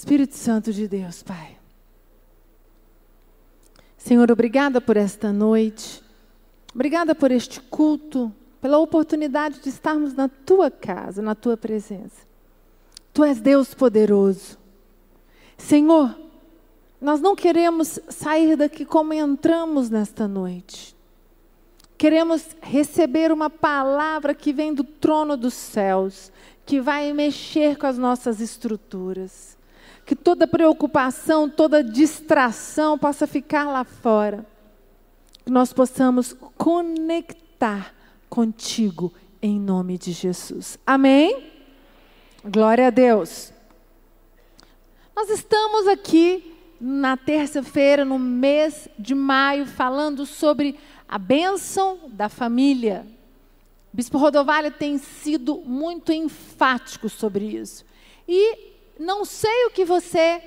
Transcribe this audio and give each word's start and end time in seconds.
Espírito 0.00 0.34
Santo 0.34 0.72
de 0.72 0.88
Deus, 0.88 1.22
Pai. 1.22 1.58
Senhor, 3.98 4.32
obrigada 4.32 4.80
por 4.80 4.96
esta 4.96 5.30
noite. 5.30 6.02
Obrigada 6.74 7.14
por 7.14 7.30
este 7.30 7.60
culto, 7.60 8.34
pela 8.62 8.78
oportunidade 8.78 9.60
de 9.60 9.68
estarmos 9.68 10.14
na 10.14 10.26
tua 10.26 10.70
casa, 10.70 11.20
na 11.20 11.34
tua 11.34 11.54
presença. 11.54 12.26
Tu 13.12 13.22
és 13.24 13.42
Deus 13.42 13.74
poderoso. 13.74 14.56
Senhor, 15.58 16.18
nós 16.98 17.20
não 17.20 17.36
queremos 17.36 18.00
sair 18.08 18.56
daqui 18.56 18.86
como 18.86 19.12
entramos 19.12 19.90
nesta 19.90 20.26
noite. 20.26 20.96
Queremos 21.98 22.56
receber 22.62 23.30
uma 23.30 23.50
palavra 23.50 24.32
que 24.32 24.50
vem 24.50 24.72
do 24.72 24.82
trono 24.82 25.36
dos 25.36 25.52
céus, 25.52 26.32
que 26.64 26.80
vai 26.80 27.12
mexer 27.12 27.76
com 27.76 27.86
as 27.86 27.98
nossas 27.98 28.40
estruturas. 28.40 29.59
Que 30.10 30.16
toda 30.16 30.44
preocupação, 30.44 31.48
toda 31.48 31.84
distração 31.84 32.98
possa 32.98 33.28
ficar 33.28 33.70
lá 33.70 33.84
fora. 33.84 34.44
Que 35.44 35.52
nós 35.52 35.72
possamos 35.72 36.34
conectar 36.58 37.94
contigo 38.28 39.14
em 39.40 39.56
nome 39.56 39.96
de 39.96 40.10
Jesus. 40.10 40.76
Amém? 40.84 41.52
Glória 42.44 42.88
a 42.88 42.90
Deus. 42.90 43.52
Nós 45.14 45.30
estamos 45.30 45.86
aqui 45.86 46.56
na 46.80 47.16
terça-feira, 47.16 48.04
no 48.04 48.18
mês 48.18 48.88
de 48.98 49.14
maio, 49.14 49.64
falando 49.64 50.26
sobre 50.26 50.76
a 51.08 51.18
bênção 51.18 52.00
da 52.08 52.28
família. 52.28 53.06
O 53.94 53.96
Bispo 53.96 54.18
Rodovalho 54.18 54.72
tem 54.72 54.98
sido 54.98 55.58
muito 55.58 56.12
enfático 56.12 57.08
sobre 57.08 57.44
isso. 57.44 57.84
E 58.26 58.69
não 59.00 59.24
sei 59.24 59.64
o 59.64 59.70
que 59.70 59.82
você 59.82 60.42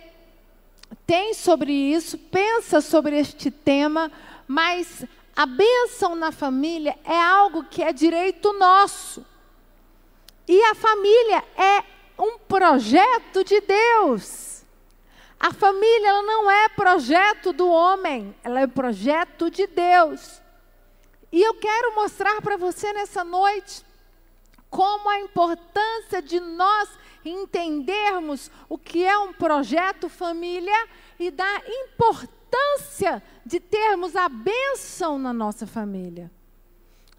tem 1.08 1.34
sobre 1.34 1.72
isso, 1.72 2.20
pensa 2.20 2.82
sobre 2.82 3.18
este 3.18 3.50
tema, 3.50 4.12
mas 4.48 5.04
a 5.36 5.48
bênção 5.48 6.16
na 6.16 6.32
família 6.32 6.96
é 7.04 7.20
algo 7.20 7.64
que 7.64 7.82
é 7.82 7.92
direito 7.92 8.54
nosso. 8.54 9.26
E 10.48 10.62
a 10.66 10.76
família 10.76 11.44
é 11.58 11.84
um 12.22 12.38
projeto 12.38 13.44
de 13.44 13.60
Deus. 13.60 14.64
A 15.40 15.52
família 15.52 16.10
ela 16.10 16.22
não 16.22 16.52
é 16.52 16.70
projeto 16.70 17.54
do 17.54 17.68
homem, 17.68 18.36
ela 18.44 18.60
é 18.60 18.68
projeto 18.68 19.50
de 19.50 19.66
Deus. 19.66 20.40
E 21.32 21.42
eu 21.42 21.56
quero 21.56 21.96
mostrar 21.96 22.40
para 22.40 22.56
você 22.56 22.94
nessa 22.94 23.24
noite 23.24 23.84
como 24.70 25.10
a 25.10 25.20
importância 25.20 26.22
de 26.22 26.40
nós 26.40 26.90
entendermos 27.26 28.52
o 28.68 28.78
que 28.78 29.04
é 29.04 29.18
um 29.18 29.34
projeto 29.34 30.10
família 30.10 30.88
e 31.20 31.32
da 31.32 31.62
importância 31.68 33.24
de 33.46 33.60
termos 33.60 34.16
a 34.16 34.30
bênção 34.30 35.18
na 35.18 35.34
nossa 35.34 35.66
família. 35.66 36.32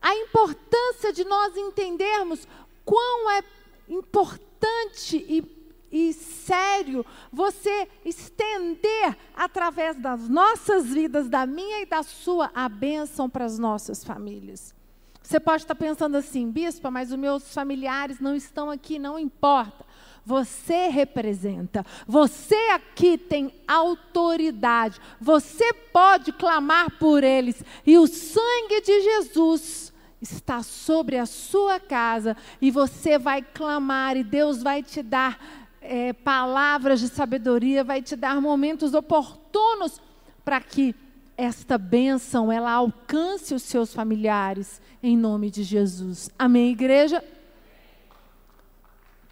A 0.00 0.14
importância 0.14 1.12
de 1.12 1.24
nós 1.24 1.56
entendermos 1.56 2.46
quão 2.84 3.30
é 3.30 3.42
importante 3.88 5.24
e 5.28 5.64
e 5.94 6.12
sério 6.12 7.06
você 7.32 7.88
estender 8.04 9.16
através 9.32 9.96
das 9.96 10.28
nossas 10.28 10.86
vidas, 10.86 11.28
da 11.28 11.46
minha 11.46 11.82
e 11.82 11.86
da 11.86 12.02
sua, 12.02 12.50
a 12.52 12.68
bênção 12.68 13.30
para 13.30 13.44
as 13.44 13.60
nossas 13.60 14.02
famílias. 14.02 14.74
Você 15.22 15.38
pode 15.38 15.62
estar 15.62 15.76
pensando 15.76 16.16
assim, 16.16 16.50
bispa, 16.50 16.90
mas 16.90 17.12
os 17.12 17.16
meus 17.16 17.54
familiares 17.54 18.18
não 18.18 18.34
estão 18.34 18.68
aqui, 18.70 18.98
não 18.98 19.16
importa. 19.16 19.83
Você 20.26 20.88
representa, 20.88 21.84
você 22.06 22.56
aqui 22.72 23.18
tem 23.18 23.52
autoridade, 23.68 24.98
você 25.20 25.72
pode 25.92 26.32
clamar 26.32 26.98
por 26.98 27.22
eles, 27.22 27.62
e 27.86 27.98
o 27.98 28.06
sangue 28.06 28.80
de 28.80 29.02
Jesus 29.02 29.92
está 30.22 30.62
sobre 30.62 31.18
a 31.18 31.26
sua 31.26 31.78
casa, 31.78 32.34
e 32.60 32.70
você 32.70 33.18
vai 33.18 33.42
clamar, 33.42 34.16
e 34.16 34.24
Deus 34.24 34.62
vai 34.62 34.82
te 34.82 35.02
dar 35.02 35.38
é, 35.82 36.14
palavras 36.14 37.00
de 37.00 37.08
sabedoria, 37.08 37.84
vai 37.84 38.00
te 38.00 38.16
dar 38.16 38.40
momentos 38.40 38.94
oportunos 38.94 40.00
para 40.42 40.60
que 40.60 40.94
esta 41.36 41.76
bênção 41.76 42.50
ela 42.50 42.72
alcance 42.72 43.54
os 43.54 43.62
seus 43.62 43.92
familiares. 43.92 44.80
Em 45.02 45.16
nome 45.16 45.50
de 45.50 45.62
Jesus. 45.62 46.30
Amém, 46.38 46.70
igreja? 46.70 47.22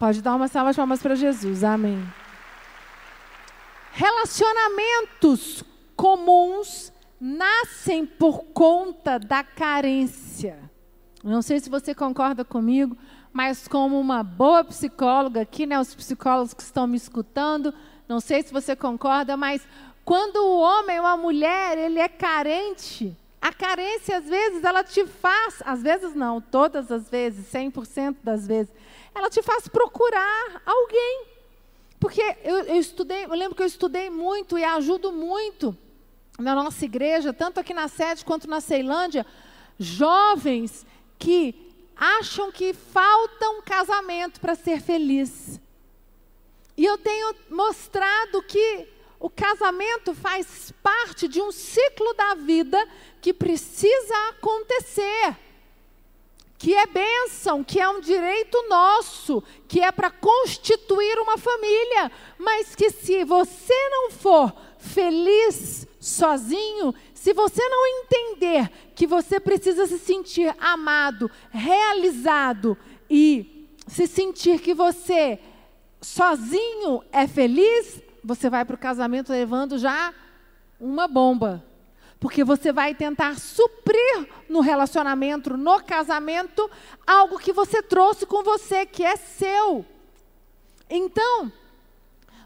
Pode 0.03 0.21
dar 0.21 0.35
uma 0.35 0.49
salva 0.49 0.71
de 0.71 0.75
palmas 0.75 1.01
para 1.01 1.15
Jesus. 1.15 1.63
Amém. 1.63 2.05
Relacionamentos 3.93 5.63
comuns 5.95 6.91
nascem 7.17 8.05
por 8.05 8.43
conta 8.47 9.17
da 9.17 9.45
carência. 9.45 10.59
Não 11.23 11.41
sei 11.41 11.61
se 11.61 11.69
você 11.69 11.95
concorda 11.95 12.43
comigo, 12.43 12.97
mas 13.31 13.65
como 13.65 13.97
uma 13.97 14.21
boa 14.23 14.61
psicóloga 14.65 15.39
aqui, 15.39 15.65
né, 15.65 15.79
os 15.79 15.95
psicólogos 15.95 16.53
que 16.53 16.63
estão 16.63 16.85
me 16.85 16.97
escutando, 16.97 17.73
não 18.05 18.19
sei 18.19 18.43
se 18.43 18.51
você 18.51 18.75
concorda, 18.75 19.37
mas 19.37 19.65
quando 20.03 20.35
o 20.35 20.59
homem 20.59 20.99
ou 20.99 21.05
a 21.05 21.15
mulher, 21.15 21.77
ele 21.77 21.99
é 21.99 22.09
carente, 22.09 23.15
a 23.41 23.53
carência 23.53 24.17
às 24.17 24.25
vezes 24.25 24.65
ela 24.65 24.83
te 24.83 25.07
faz, 25.07 25.63
às 25.65 25.81
vezes 25.81 26.13
não, 26.13 26.41
todas 26.41 26.91
as 26.91 27.07
vezes, 27.09 27.49
100% 27.53 28.17
das 28.21 28.45
vezes, 28.45 28.82
ela 29.13 29.29
te 29.29 29.41
faz 29.41 29.67
procurar 29.67 30.61
alguém. 30.65 31.25
Porque 31.99 32.21
eu, 32.43 32.57
eu 32.59 32.75
estudei, 32.75 33.25
eu 33.25 33.33
lembro 33.33 33.55
que 33.55 33.61
eu 33.61 33.67
estudei 33.67 34.09
muito 34.09 34.57
e 34.57 34.63
ajudo 34.63 35.11
muito 35.11 35.77
na 36.37 36.55
nossa 36.55 36.83
igreja, 36.83 37.31
tanto 37.31 37.59
aqui 37.59 37.73
na 37.73 37.87
sede 37.87 38.25
quanto 38.25 38.49
na 38.49 38.59
Ceilândia, 38.59 39.25
jovens 39.79 40.85
que 41.17 41.71
acham 41.95 42.51
que 42.51 42.73
falta 42.73 43.49
um 43.51 43.61
casamento 43.61 44.41
para 44.41 44.55
ser 44.55 44.81
feliz. 44.81 45.61
E 46.75 46.83
eu 46.85 46.97
tenho 46.97 47.35
mostrado 47.49 48.41
que 48.43 48.87
o 49.19 49.29
casamento 49.29 50.13
faz 50.13 50.73
parte 50.83 51.27
de 51.27 51.39
um 51.39 51.51
ciclo 51.51 52.13
da 52.15 52.33
vida 52.33 52.77
que 53.21 53.33
precisa 53.33 54.29
acontecer. 54.29 55.37
Que 56.63 56.73
é 56.73 56.87
bênção, 56.87 57.61
que 57.61 57.77
é 57.77 57.89
um 57.89 57.99
direito 57.99 58.57
nosso, 58.69 59.43
que 59.67 59.81
é 59.81 59.91
para 59.91 60.09
constituir 60.09 61.19
uma 61.19 61.37
família, 61.37 62.09
mas 62.39 62.73
que 62.73 62.89
se 62.89 63.25
você 63.25 63.73
não 63.89 64.11
for 64.11 64.55
feliz 64.77 65.85
sozinho, 65.99 66.95
se 67.13 67.33
você 67.33 67.61
não 67.67 67.85
entender 67.85 68.71
que 68.95 69.05
você 69.05 69.41
precisa 69.41 69.85
se 69.87 69.99
sentir 69.99 70.55
amado, 70.57 71.29
realizado 71.51 72.77
e 73.09 73.67
se 73.85 74.07
sentir 74.07 74.61
que 74.61 74.73
você 74.73 75.39
sozinho 75.99 77.03
é 77.11 77.27
feliz, 77.27 78.01
você 78.23 78.49
vai 78.49 78.63
para 78.63 78.75
o 78.75 78.79
casamento 78.79 79.33
levando 79.33 79.77
já 79.77 80.13
uma 80.79 81.09
bomba. 81.09 81.61
Porque 82.23 82.41
você 82.41 82.71
vai 82.71 82.95
tentar 82.95 83.37
suprir 83.37 84.29
no 84.47 84.61
relacionamento, 84.61 85.57
no 85.57 85.83
casamento, 85.83 86.71
algo 87.05 87.37
que 87.37 87.51
você 87.51 87.83
trouxe 87.83 88.25
com 88.25 88.41
você, 88.41 88.85
que 88.85 89.03
é 89.03 89.17
seu. 89.17 89.85
Então, 90.89 91.51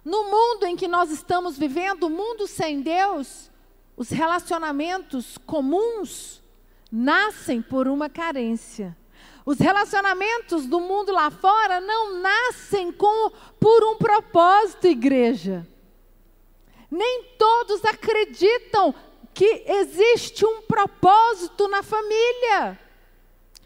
no 0.03 0.31
mundo 0.31 0.65
em 0.65 0.75
que 0.75 0.87
nós 0.87 1.11
estamos 1.11 1.59
vivendo, 1.59 2.05
o 2.05 2.09
mundo 2.09 2.47
sem 2.47 2.81
Deus, 2.81 3.51
os 3.95 4.09
relacionamentos 4.09 5.37
comuns 5.45 6.41
nascem 6.91 7.61
por 7.61 7.87
uma 7.87 8.09
carência. 8.09 8.97
Os 9.45 9.59
relacionamentos 9.59 10.65
do 10.65 10.79
mundo 10.79 11.11
lá 11.11 11.29
fora 11.29 11.79
não 11.79 12.19
nascem 12.19 12.91
com, 12.91 13.29
por 13.59 13.83
um 13.83 13.95
propósito, 13.97 14.87
igreja. 14.87 15.67
Nem 16.89 17.35
todos 17.37 17.85
acreditam 17.85 18.95
que 19.37 19.65
existe 19.67 20.43
um 20.43 20.63
propósito 20.63 21.67
na 21.67 21.83
família. 21.83 22.79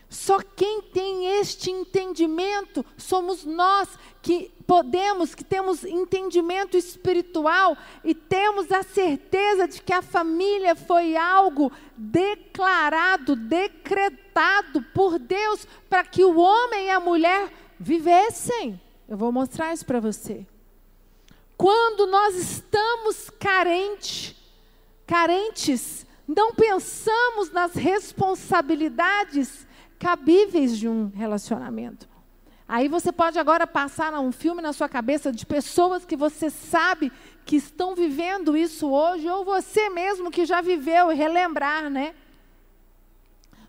Só 0.09 0.41
quem 0.41 0.81
tem 0.81 1.39
este 1.39 1.71
entendimento 1.71 2.85
somos 2.97 3.45
nós 3.45 3.87
que 4.21 4.51
podemos, 4.67 5.33
que 5.33 5.45
temos 5.45 5.85
entendimento 5.85 6.75
espiritual 6.75 7.77
e 8.03 8.13
temos 8.13 8.69
a 8.69 8.83
certeza 8.83 9.65
de 9.65 9.81
que 9.81 9.93
a 9.93 10.01
família 10.01 10.75
foi 10.75 11.15
algo 11.15 11.71
declarado, 11.95 13.33
decretado 13.37 14.81
por 14.93 15.17
Deus 15.17 15.65
para 15.89 16.03
que 16.03 16.25
o 16.25 16.37
homem 16.37 16.87
e 16.87 16.89
a 16.89 16.99
mulher 16.99 17.49
vivessem. 17.79 18.77
Eu 19.07 19.15
vou 19.15 19.31
mostrar 19.31 19.73
isso 19.73 19.85
para 19.85 20.01
você. 20.01 20.45
Quando 21.55 22.07
nós 22.07 22.35
estamos 22.35 23.29
carentes, 23.39 24.40
carentes, 25.11 26.07
não 26.25 26.53
pensamos 26.53 27.51
nas 27.51 27.73
responsabilidades 27.73 29.67
cabíveis 29.99 30.77
de 30.77 30.87
um 30.87 31.11
relacionamento. 31.13 32.07
Aí 32.65 32.87
você 32.87 33.11
pode 33.11 33.37
agora 33.37 33.67
passar 33.67 34.17
um 34.17 34.31
filme 34.31 34.61
na 34.61 34.71
sua 34.71 34.87
cabeça 34.87 35.29
de 35.29 35.45
pessoas 35.45 36.05
que 36.05 36.15
você 36.15 36.49
sabe 36.49 37.11
que 37.43 37.57
estão 37.57 37.93
vivendo 37.93 38.55
isso 38.55 38.89
hoje, 38.89 39.27
ou 39.27 39.43
você 39.43 39.89
mesmo 39.89 40.31
que 40.31 40.45
já 40.45 40.61
viveu 40.61 41.11
e 41.11 41.15
relembrar, 41.15 41.89
né? 41.89 42.15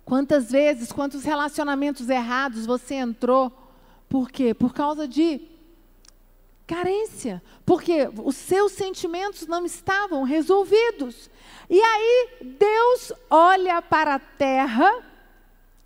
Quantas 0.05 0.49
vezes, 0.49 0.93
quantos 0.93 1.25
relacionamentos 1.25 2.09
errados 2.09 2.67
você 2.67 2.95
entrou? 2.95 3.51
Por 4.09 4.31
quê? 4.31 4.55
Por 4.55 4.73
causa 4.73 5.09
de 5.09 5.41
carência. 6.73 7.43
Porque 7.67 8.09
os 8.25 8.35
seus 8.35 8.73
sentimentos 8.73 9.47
não 9.47 9.67
estavam 9.67 10.23
resolvidos. 10.23 11.31
E 11.69 11.79
aí 11.79 12.29
Deus 12.59 13.13
olha 13.29 13.83
para 13.83 14.15
a 14.15 14.19
terra 14.19 14.91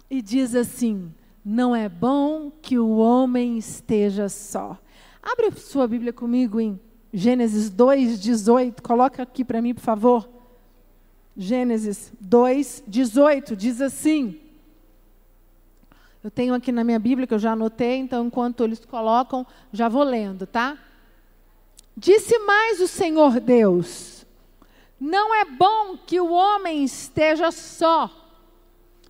e 0.09 0.23
diz 0.23 0.55
assim: 0.55 1.13
Não 1.45 1.75
é 1.75 1.89
bom 1.89 2.51
que 2.63 2.79
o 2.79 2.97
homem 2.97 3.59
esteja 3.59 4.29
só. 4.29 4.79
Abre 5.21 5.51
sua 5.59 5.89
Bíblia 5.89 6.13
comigo 6.13 6.61
em 6.61 6.79
Gênesis 7.13 7.69
2, 7.69 8.21
18. 8.21 8.81
Coloca 8.81 9.25
aqui 9.25 9.45
para 9.45 9.61
mim, 9.61 9.75
por 9.75 9.83
favor. 9.83 10.29
Gênesis 11.37 12.13
2, 12.21 12.85
18 12.87 13.57
diz 13.57 13.81
assim. 13.81 14.46
Eu 16.27 16.31
tenho 16.33 16.55
aqui 16.55 16.73
na 16.73 16.83
minha 16.83 16.99
Bíblia 16.99 17.25
que 17.25 17.35
eu 17.35 17.39
já 17.39 17.53
anotei, 17.53 17.99
então 17.99 18.27
enquanto 18.27 18.65
eles 18.65 18.85
colocam, 18.85 19.47
já 19.73 19.89
vou 19.89 20.03
lendo, 20.03 20.45
tá? 20.45 20.77
Disse 21.97 22.37
mais 22.41 22.81
o 22.81 22.89
Senhor 22.89 23.39
Deus: 23.39 24.27
Não 24.99 25.33
é 25.33 25.45
bom 25.45 25.97
que 25.97 26.19
o 26.19 26.33
homem 26.33 26.83
esteja 26.83 27.53
só. 27.53 28.11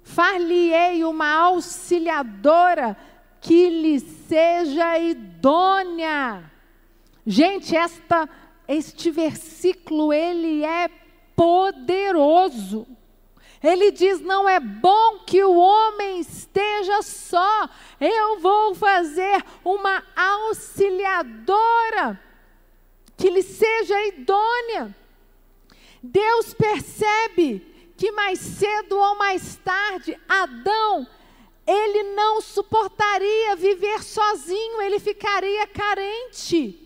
Far-lhe-ei 0.03 1.05
uma 1.05 1.33
auxiliadora 1.33 2.95
que 3.41 3.71
lhe 3.71 3.99
seja 3.99 4.99
idônea. 4.99 6.53
Gente, 7.27 7.75
esta, 7.75 8.29
este 8.69 9.11
versículo 9.11 10.13
ele 10.13 10.63
é 10.67 10.91
poderoso. 11.35 12.87
Ele 13.67 13.91
diz: 13.91 14.21
não 14.21 14.49
é 14.49 14.61
bom 14.61 15.19
que 15.27 15.43
o 15.43 15.57
homem 15.57 16.21
esteja 16.21 17.03
só, 17.03 17.69
eu 18.01 18.39
vou 18.39 18.77
fazer 18.77 19.45
uma 19.65 20.05
auxiliadora 20.15 22.23
que 23.17 23.29
lhe 23.29 23.43
seja 23.43 24.07
idônea. 24.07 24.95
Deus 26.01 26.55
percebe 26.55 27.91
que 27.97 28.13
mais 28.13 28.39
cedo 28.39 28.97
ou 28.97 29.17
mais 29.17 29.57
tarde, 29.57 30.17
Adão, 30.29 31.05
ele 31.67 32.05
não 32.15 32.41
suportaria 32.41 33.57
viver 33.57 34.01
sozinho, 34.05 34.81
ele 34.81 35.01
ficaria 35.01 35.67
carente. 35.67 36.81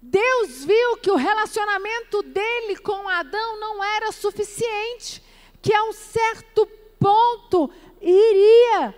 Deus 0.00 0.64
viu 0.64 0.98
que 0.98 1.10
o 1.10 1.16
relacionamento 1.16 2.22
dele 2.22 2.76
com 2.76 3.08
Adão 3.08 3.58
não 3.58 3.82
era 3.82 4.12
suficiente, 4.12 5.25
que 5.66 5.74
a 5.74 5.82
um 5.82 5.92
certo 5.92 6.64
ponto 6.96 7.68
iria 8.00 8.94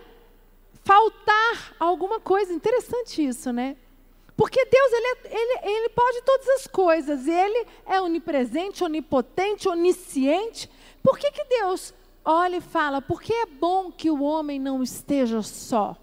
faltar 0.83 1.75
alguma 1.79 2.19
coisa. 2.19 2.53
Interessante 2.53 3.25
isso, 3.25 3.51
né? 3.51 3.75
Porque 4.37 4.63
Deus, 4.65 4.93
ele, 4.93 5.07
é, 5.07 5.41
ele, 5.41 5.77
ele 5.77 5.89
pode 5.89 6.21
todas 6.21 6.47
as 6.49 6.67
coisas, 6.67 7.27
ele 7.27 7.65
é 7.87 7.99
onipresente, 7.99 8.83
onipotente, 8.83 9.67
onisciente. 9.67 10.69
Por 11.01 11.17
que, 11.17 11.31
que 11.31 11.43
Deus 11.45 11.91
olha 12.23 12.57
e 12.57 12.61
fala, 12.61 13.01
porque 13.01 13.33
é 13.33 13.47
bom 13.47 13.91
que 13.91 14.11
o 14.11 14.21
homem 14.21 14.59
não 14.59 14.83
esteja 14.83 15.41
só? 15.41 15.97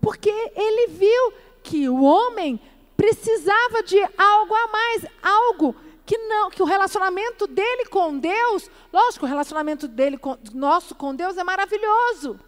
Porque 0.00 0.30
ele 0.30 0.92
viu 0.92 1.32
que 1.60 1.88
o 1.88 2.04
homem 2.04 2.60
precisava 2.96 3.82
de 3.82 3.98
algo 4.16 4.54
a 4.54 4.68
mais, 4.68 5.06
algo 5.20 5.74
que 6.04 6.18
não, 6.18 6.50
que 6.50 6.62
o 6.62 6.66
relacionamento 6.66 7.46
dele 7.46 7.86
com 7.86 8.18
Deus, 8.18 8.70
lógico, 8.92 9.24
o 9.24 9.28
relacionamento 9.28 9.86
dele 9.86 10.18
com, 10.18 10.36
nosso 10.52 10.94
com 10.94 11.14
Deus 11.14 11.36
é 11.36 11.44
maravilhoso. 11.44 12.38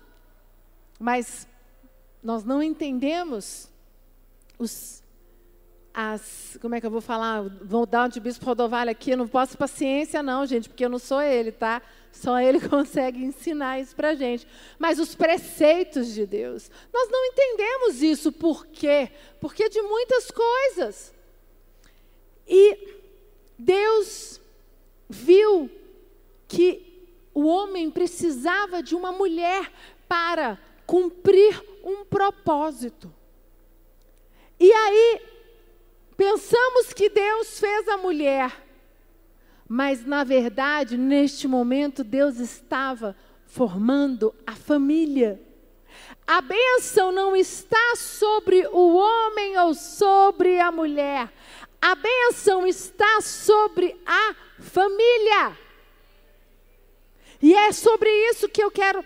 Mas 0.98 1.46
nós 2.22 2.44
não 2.44 2.62
entendemos 2.62 3.68
os 4.58 5.02
as, 5.96 6.58
como 6.60 6.74
é 6.74 6.80
que 6.80 6.86
eu 6.86 6.90
vou 6.90 7.00
falar? 7.00 7.42
Vou 7.62 7.86
dar 7.86 8.06
um 8.06 8.08
de 8.08 8.18
bispo 8.18 8.44
Rodovalho 8.44 8.90
aqui, 8.90 9.12
eu 9.12 9.16
não 9.16 9.28
posso 9.28 9.56
paciência 9.56 10.24
não, 10.24 10.44
gente, 10.44 10.68
porque 10.68 10.84
eu 10.84 10.88
não 10.88 10.98
sou 10.98 11.22
ele, 11.22 11.52
tá? 11.52 11.80
Só 12.10 12.40
ele 12.40 12.58
consegue 12.68 13.22
ensinar 13.22 13.78
isso 13.78 13.94
para 13.94 14.16
gente. 14.16 14.44
Mas 14.76 14.98
os 14.98 15.14
preceitos 15.14 16.12
de 16.12 16.26
Deus, 16.26 16.68
nós 16.92 17.08
não 17.08 17.24
entendemos 17.26 18.02
isso. 18.02 18.32
Por 18.32 18.66
quê? 18.66 19.08
Porque 19.40 19.68
de 19.68 19.80
muitas 19.82 20.32
coisas. 20.32 21.14
E 22.44 23.03
Deus 23.58 24.40
viu 25.08 25.70
que 26.48 26.94
o 27.32 27.46
homem 27.46 27.90
precisava 27.90 28.82
de 28.82 28.94
uma 28.94 29.12
mulher 29.12 29.70
para 30.08 30.58
cumprir 30.86 31.60
um 31.82 32.04
propósito. 32.04 33.12
E 34.58 34.72
aí, 34.72 35.20
pensamos 36.16 36.92
que 36.92 37.08
Deus 37.08 37.58
fez 37.58 37.88
a 37.88 37.96
mulher, 37.96 38.64
mas 39.68 40.04
na 40.06 40.22
verdade, 40.22 40.96
neste 40.96 41.48
momento, 41.48 42.04
Deus 42.04 42.38
estava 42.38 43.16
formando 43.46 44.34
a 44.46 44.52
família. 44.52 45.40
A 46.26 46.40
bênção 46.40 47.12
não 47.12 47.36
está 47.36 47.94
sobre 47.96 48.66
o 48.68 48.94
homem 48.94 49.58
ou 49.58 49.74
sobre 49.74 50.58
a 50.58 50.72
mulher. 50.72 51.32
A 51.84 51.94
bênção 51.94 52.66
está 52.66 53.20
sobre 53.20 53.94
a 54.06 54.34
família. 54.58 55.54
E 57.42 57.52
é 57.52 57.72
sobre 57.72 58.08
isso 58.30 58.48
que 58.48 58.64
eu 58.64 58.70
quero 58.70 59.04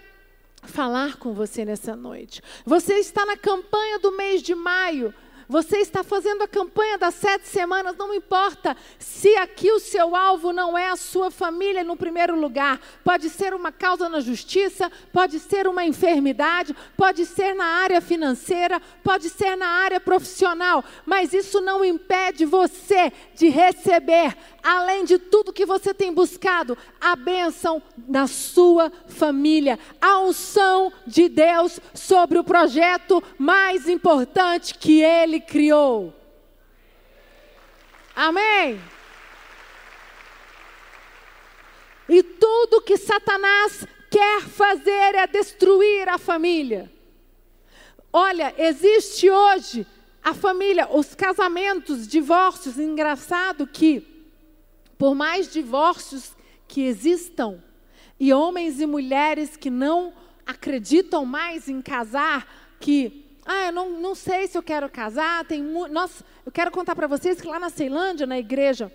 falar 0.63 1.17
com 1.17 1.35
você 1.35 1.65
nessa 1.65 1.97
noite. 1.97 2.41
Você 2.65 2.95
está 3.01 3.27
na 3.27 3.37
campanha 3.37 3.99
do 3.99 4.13
mês 4.13 4.43
de 4.43 4.55
maio. 4.55 5.13
Você 5.49 5.79
está 5.79 6.05
fazendo 6.05 6.43
a 6.43 6.49
campanha 6.49 6.99
das 6.99 7.15
sete 7.15 7.49
semanas, 7.49 7.97
não 7.97 8.13
importa 8.13 8.77
se 8.99 9.35
aqui 9.37 9.73
o 9.73 9.81
seu 9.81 10.15
alvo 10.15 10.53
não 10.53 10.77
é 10.77 10.91
a 10.91 10.97
sua 10.97 11.31
família 11.31 11.83
no 11.83 11.97
primeiro 11.97 12.39
lugar. 12.39 12.79
Pode 13.03 13.31
ser 13.31 13.55
uma 13.55 13.73
causa 13.73 14.11
na 14.11 14.21
justiça, 14.21 14.93
pode 15.11 15.39
ser 15.41 15.67
uma 15.67 15.87
enfermidade, 15.87 16.77
pode 16.95 17.25
ser 17.25 17.55
na 17.55 17.65
área 17.65 18.03
financeira, 18.03 18.79
pode 19.03 19.31
ser 19.31 19.57
na 19.57 19.67
área 19.67 19.99
profissional, 19.99 20.85
mas 21.07 21.33
isso 21.33 21.63
não 21.63 21.83
impede 21.83 22.45
você 22.45 23.11
de 23.35 23.49
receber, 23.49 24.37
além 24.69 25.03
de 25.03 25.19
tudo 25.19 25.51
que 25.51 25.65
você 25.65 25.95
tem 25.95 26.13
buscado, 26.13 26.77
a 27.01 27.17
bênção 27.17 27.83
na 28.07 28.27
sua 28.27 28.93
família, 29.07 29.79
a 29.99 30.21
unção 30.21 30.93
de 31.07 31.27
Deus 31.27 31.81
sobre 31.95 32.39
o 32.39 32.45
projeto 32.45 33.23
mais 33.39 33.89
importante 33.89 34.75
que 34.75 35.03
Ele 35.03 35.41
criou. 35.41 36.13
Amém? 38.15 38.79
E 42.07 42.23
tudo 42.23 42.83
que 42.83 42.99
Satanás 42.99 43.87
quer 44.11 44.43
fazer 44.43 45.15
é 45.15 45.27
destruir 45.27 46.11
a 46.11 46.19
família. 46.19 46.93
Olha, 48.13 48.55
existe 48.59 49.31
hoje 49.31 49.87
a 50.23 50.35
família, 50.35 50.89
os 50.91 51.15
casamentos, 51.15 52.07
divórcios. 52.07 52.79
Engraçado 52.79 53.67
que, 53.67 54.18
por 54.99 55.15
mais 55.15 55.51
divórcios 55.51 56.37
que 56.67 56.83
existam, 56.83 57.63
e 58.21 58.33
homens 58.33 58.81
e 58.81 58.87
mulheres 58.87 59.57
que 59.57 59.71
não 59.71 60.13
acreditam 60.45 61.25
mais 61.25 61.69
em 61.69 61.81
casar, 61.81 62.47
que 62.81 63.25
ah, 63.47 63.67
eu 63.67 63.73
não, 63.73 64.01
não 64.01 64.15
sei 64.15 64.47
se 64.47 64.59
eu 64.59 64.63
quero 64.63 64.89
casar. 64.91 65.45
Tem 65.47 65.63
Nós, 65.63 66.23
eu 66.45 66.53
quero 66.53 66.71
contar 66.71 66.95
para 66.95 67.07
vocês 67.07 67.41
que 67.41 67.47
lá 67.47 67.59
na 67.59 67.71
Ceilândia, 67.71 68.27
na 68.27 68.39
igreja, 68.39 68.93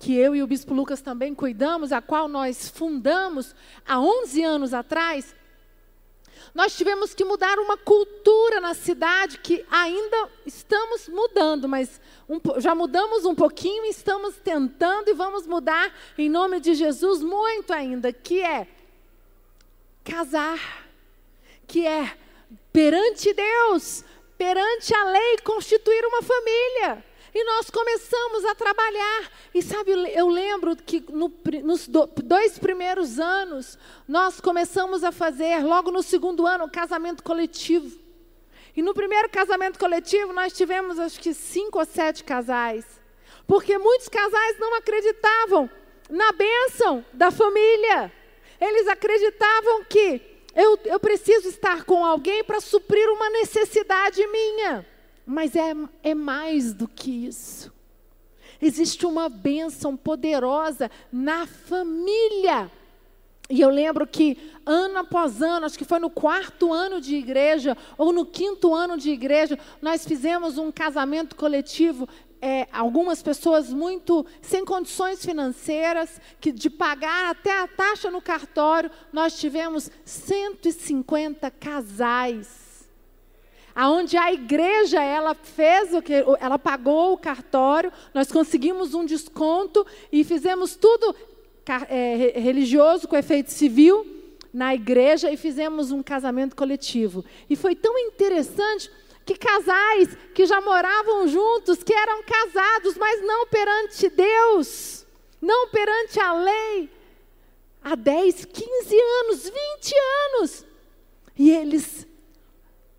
que 0.00 0.16
eu 0.16 0.34
e 0.34 0.42
o 0.42 0.46
Bispo 0.46 0.74
Lucas 0.74 1.00
também 1.00 1.34
cuidamos, 1.34 1.92
a 1.92 2.02
qual 2.02 2.26
nós 2.26 2.68
fundamos 2.68 3.54
há 3.86 4.00
11 4.00 4.42
anos 4.42 4.74
atrás, 4.74 5.34
nós 6.54 6.76
tivemos 6.76 7.14
que 7.14 7.24
mudar 7.24 7.58
uma 7.58 7.76
cultura 7.76 8.60
na 8.60 8.74
cidade 8.74 9.38
que 9.38 9.64
ainda 9.70 10.28
estamos 10.46 11.08
mudando, 11.08 11.68
mas 11.68 12.00
um, 12.28 12.40
já 12.58 12.74
mudamos 12.74 13.24
um 13.24 13.34
pouquinho 13.34 13.84
estamos 13.84 14.36
tentando 14.36 15.08
e 15.08 15.14
vamos 15.14 15.46
mudar 15.46 15.92
em 16.16 16.28
nome 16.28 16.60
de 16.60 16.74
Jesus 16.74 17.22
muito 17.22 17.72
ainda, 17.72 18.12
que 18.12 18.40
é 18.40 18.66
casar, 20.04 20.86
que 21.66 21.86
é 21.86 22.16
perante 22.72 23.32
Deus, 23.32 24.04
perante 24.36 24.94
a 24.94 25.04
lei, 25.04 25.38
constituir 25.38 26.04
uma 26.06 26.22
família. 26.22 27.04
E 27.34 27.42
nós 27.42 27.68
começamos 27.68 28.44
a 28.44 28.54
trabalhar. 28.54 29.32
E 29.52 29.60
sabe, 29.60 29.90
eu 30.14 30.28
lembro 30.28 30.76
que 30.76 31.04
no, 31.10 31.32
nos 31.64 31.88
dois 31.88 32.58
primeiros 32.60 33.18
anos, 33.18 33.76
nós 34.06 34.40
começamos 34.40 35.02
a 35.02 35.10
fazer, 35.10 35.64
logo 35.64 35.90
no 35.90 36.02
segundo 36.02 36.46
ano, 36.46 36.66
o 36.66 36.70
casamento 36.70 37.24
coletivo. 37.24 37.90
E 38.76 38.82
no 38.82 38.94
primeiro 38.94 39.28
casamento 39.28 39.80
coletivo, 39.80 40.32
nós 40.32 40.52
tivemos 40.52 40.98
acho 40.98 41.18
que 41.18 41.34
cinco 41.34 41.80
ou 41.80 41.84
sete 41.84 42.22
casais. 42.22 42.84
Porque 43.48 43.78
muitos 43.78 44.08
casais 44.08 44.58
não 44.60 44.74
acreditavam 44.76 45.68
na 46.08 46.30
bênção 46.32 47.04
da 47.12 47.32
família. 47.32 48.12
Eles 48.60 48.86
acreditavam 48.86 49.84
que 49.84 50.20
eu, 50.54 50.78
eu 50.84 51.00
preciso 51.00 51.48
estar 51.48 51.84
com 51.84 52.04
alguém 52.04 52.44
para 52.44 52.60
suprir 52.60 53.08
uma 53.10 53.28
necessidade 53.30 54.24
minha. 54.28 54.86
Mas 55.26 55.56
é, 55.56 55.74
é 56.02 56.14
mais 56.14 56.72
do 56.72 56.86
que 56.86 57.26
isso. 57.26 57.72
Existe 58.60 59.06
uma 59.06 59.28
bênção 59.28 59.96
poderosa 59.96 60.90
na 61.12 61.46
família. 61.46 62.70
E 63.50 63.60
eu 63.60 63.68
lembro 63.68 64.06
que 64.06 64.38
ano 64.64 64.98
após 64.98 65.42
ano, 65.42 65.66
acho 65.66 65.76
que 65.76 65.84
foi 65.84 65.98
no 65.98 66.08
quarto 66.08 66.72
ano 66.72 67.00
de 67.00 67.14
igreja, 67.14 67.76
ou 67.98 68.12
no 68.12 68.24
quinto 68.24 68.74
ano 68.74 68.96
de 68.96 69.10
igreja, 69.10 69.58
nós 69.82 70.06
fizemos 70.06 70.56
um 70.56 70.72
casamento 70.72 71.36
coletivo. 71.36 72.08
É, 72.40 72.66
algumas 72.72 73.22
pessoas 73.22 73.70
muito 73.70 74.24
sem 74.42 74.64
condições 74.64 75.24
financeiras, 75.24 76.20
que 76.40 76.52
de 76.52 76.68
pagar 76.68 77.30
até 77.30 77.60
a 77.60 77.66
taxa 77.66 78.10
no 78.10 78.20
cartório, 78.20 78.90
nós 79.12 79.38
tivemos 79.38 79.90
150 80.04 81.50
casais 81.50 82.63
aonde 83.74 84.16
a 84.16 84.32
igreja 84.32 85.02
ela 85.02 85.34
fez 85.34 85.92
o 85.92 86.00
que 86.00 86.12
ela 86.40 86.58
pagou 86.58 87.12
o 87.12 87.18
cartório, 87.18 87.92
nós 88.12 88.30
conseguimos 88.30 88.94
um 88.94 89.04
desconto 89.04 89.86
e 90.12 90.22
fizemos 90.22 90.76
tudo 90.76 91.14
é, 91.88 92.38
religioso 92.38 93.08
com 93.08 93.16
efeito 93.16 93.50
civil 93.50 94.06
na 94.52 94.74
igreja 94.74 95.32
e 95.32 95.36
fizemos 95.36 95.90
um 95.90 96.02
casamento 96.02 96.54
coletivo. 96.54 97.24
E 97.50 97.56
foi 97.56 97.74
tão 97.74 97.98
interessante 97.98 98.90
que 99.26 99.34
casais 99.36 100.16
que 100.34 100.46
já 100.46 100.60
moravam 100.60 101.26
juntos, 101.26 101.82
que 101.82 101.92
eram 101.92 102.22
casados, 102.22 102.96
mas 102.96 103.20
não 103.22 103.46
perante 103.46 104.08
Deus, 104.10 105.04
não 105.40 105.68
perante 105.70 106.20
a 106.20 106.32
lei, 106.34 106.90
há 107.82 107.96
10, 107.96 108.44
15 108.44 108.96
anos, 108.96 109.44
20 109.44 109.94
anos. 110.36 110.66
E 111.36 111.50
eles 111.50 112.06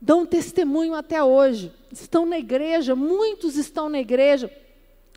dão 0.01 0.25
testemunho 0.25 0.93
até 0.93 1.23
hoje. 1.23 1.71
Estão 1.91 2.25
na 2.25 2.37
igreja, 2.37 2.95
muitos 2.95 3.55
estão 3.57 3.89
na 3.89 3.99
igreja 3.99 4.51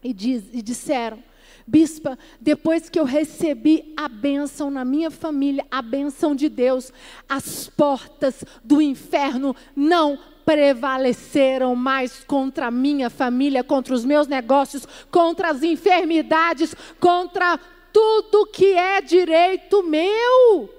e, 0.03 0.13
diz, 0.13 0.45
e 0.53 0.63
disseram: 0.63 1.23
Bispa, 1.67 2.19
depois 2.41 2.89
que 2.89 2.99
eu 2.99 3.05
recebi 3.05 3.93
a 3.97 4.09
bênção 4.09 4.71
na 4.71 4.85
minha 4.85 5.11
família, 5.11 5.67
a 5.71 5.83
bênção 5.83 6.35
de 6.35 6.49
Deus, 6.49 6.93
as 7.29 7.69
portas 7.69 8.43
do 8.65 8.81
inferno 8.81 9.55
não 9.77 10.19
prevaleceram 10.47 11.77
mais 11.77 12.25
contra 12.25 12.69
a 12.69 12.71
minha 12.71 13.11
família, 13.11 13.63
contra 13.63 13.93
os 13.93 14.03
meus 14.03 14.27
negócios, 14.27 14.89
contra 15.11 15.51
as 15.51 15.63
enfermidades, 15.63 16.75
contra 16.99 17.61
tudo 17.93 18.47
que 18.47 18.73
é 18.73 19.03
direito 19.03 19.83
meu. 19.83 20.71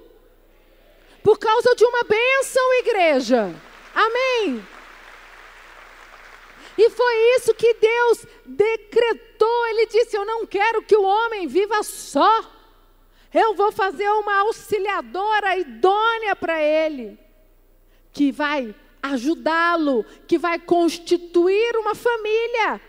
Por 1.22 1.38
causa 1.38 1.72
de 1.76 1.84
uma 1.84 2.02
bênção, 2.02 2.74
igreja. 2.80 3.54
Amém. 4.00 4.64
E 6.78 6.88
foi 6.88 7.14
isso 7.36 7.54
que 7.54 7.74
Deus 7.74 8.26
decretou. 8.46 9.66
Ele 9.66 9.86
disse: 9.86 10.16
Eu 10.16 10.24
não 10.24 10.46
quero 10.46 10.82
que 10.82 10.96
o 10.96 11.02
homem 11.02 11.46
viva 11.46 11.82
só. 11.82 12.50
Eu 13.32 13.54
vou 13.54 13.70
fazer 13.70 14.08
uma 14.08 14.40
auxiliadora 14.40 15.56
idônea 15.56 16.34
para 16.34 16.60
ele, 16.60 17.18
que 18.12 18.32
vai 18.32 18.74
ajudá-lo, 19.02 20.04
que 20.26 20.38
vai 20.38 20.58
constituir 20.58 21.76
uma 21.76 21.94
família. 21.94 22.80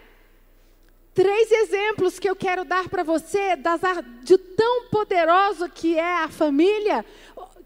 Três 1.14 1.52
exemplos 1.52 2.18
que 2.18 2.30
eu 2.30 2.36
quero 2.36 2.64
dar 2.64 2.88
para 2.88 3.04
você 3.04 3.56
das, 3.58 3.82
de 4.24 4.38
tão 4.38 4.86
poderoso 4.86 5.70
que 5.70 6.00
é 6.00 6.24
a 6.24 6.30
família, 6.30 7.06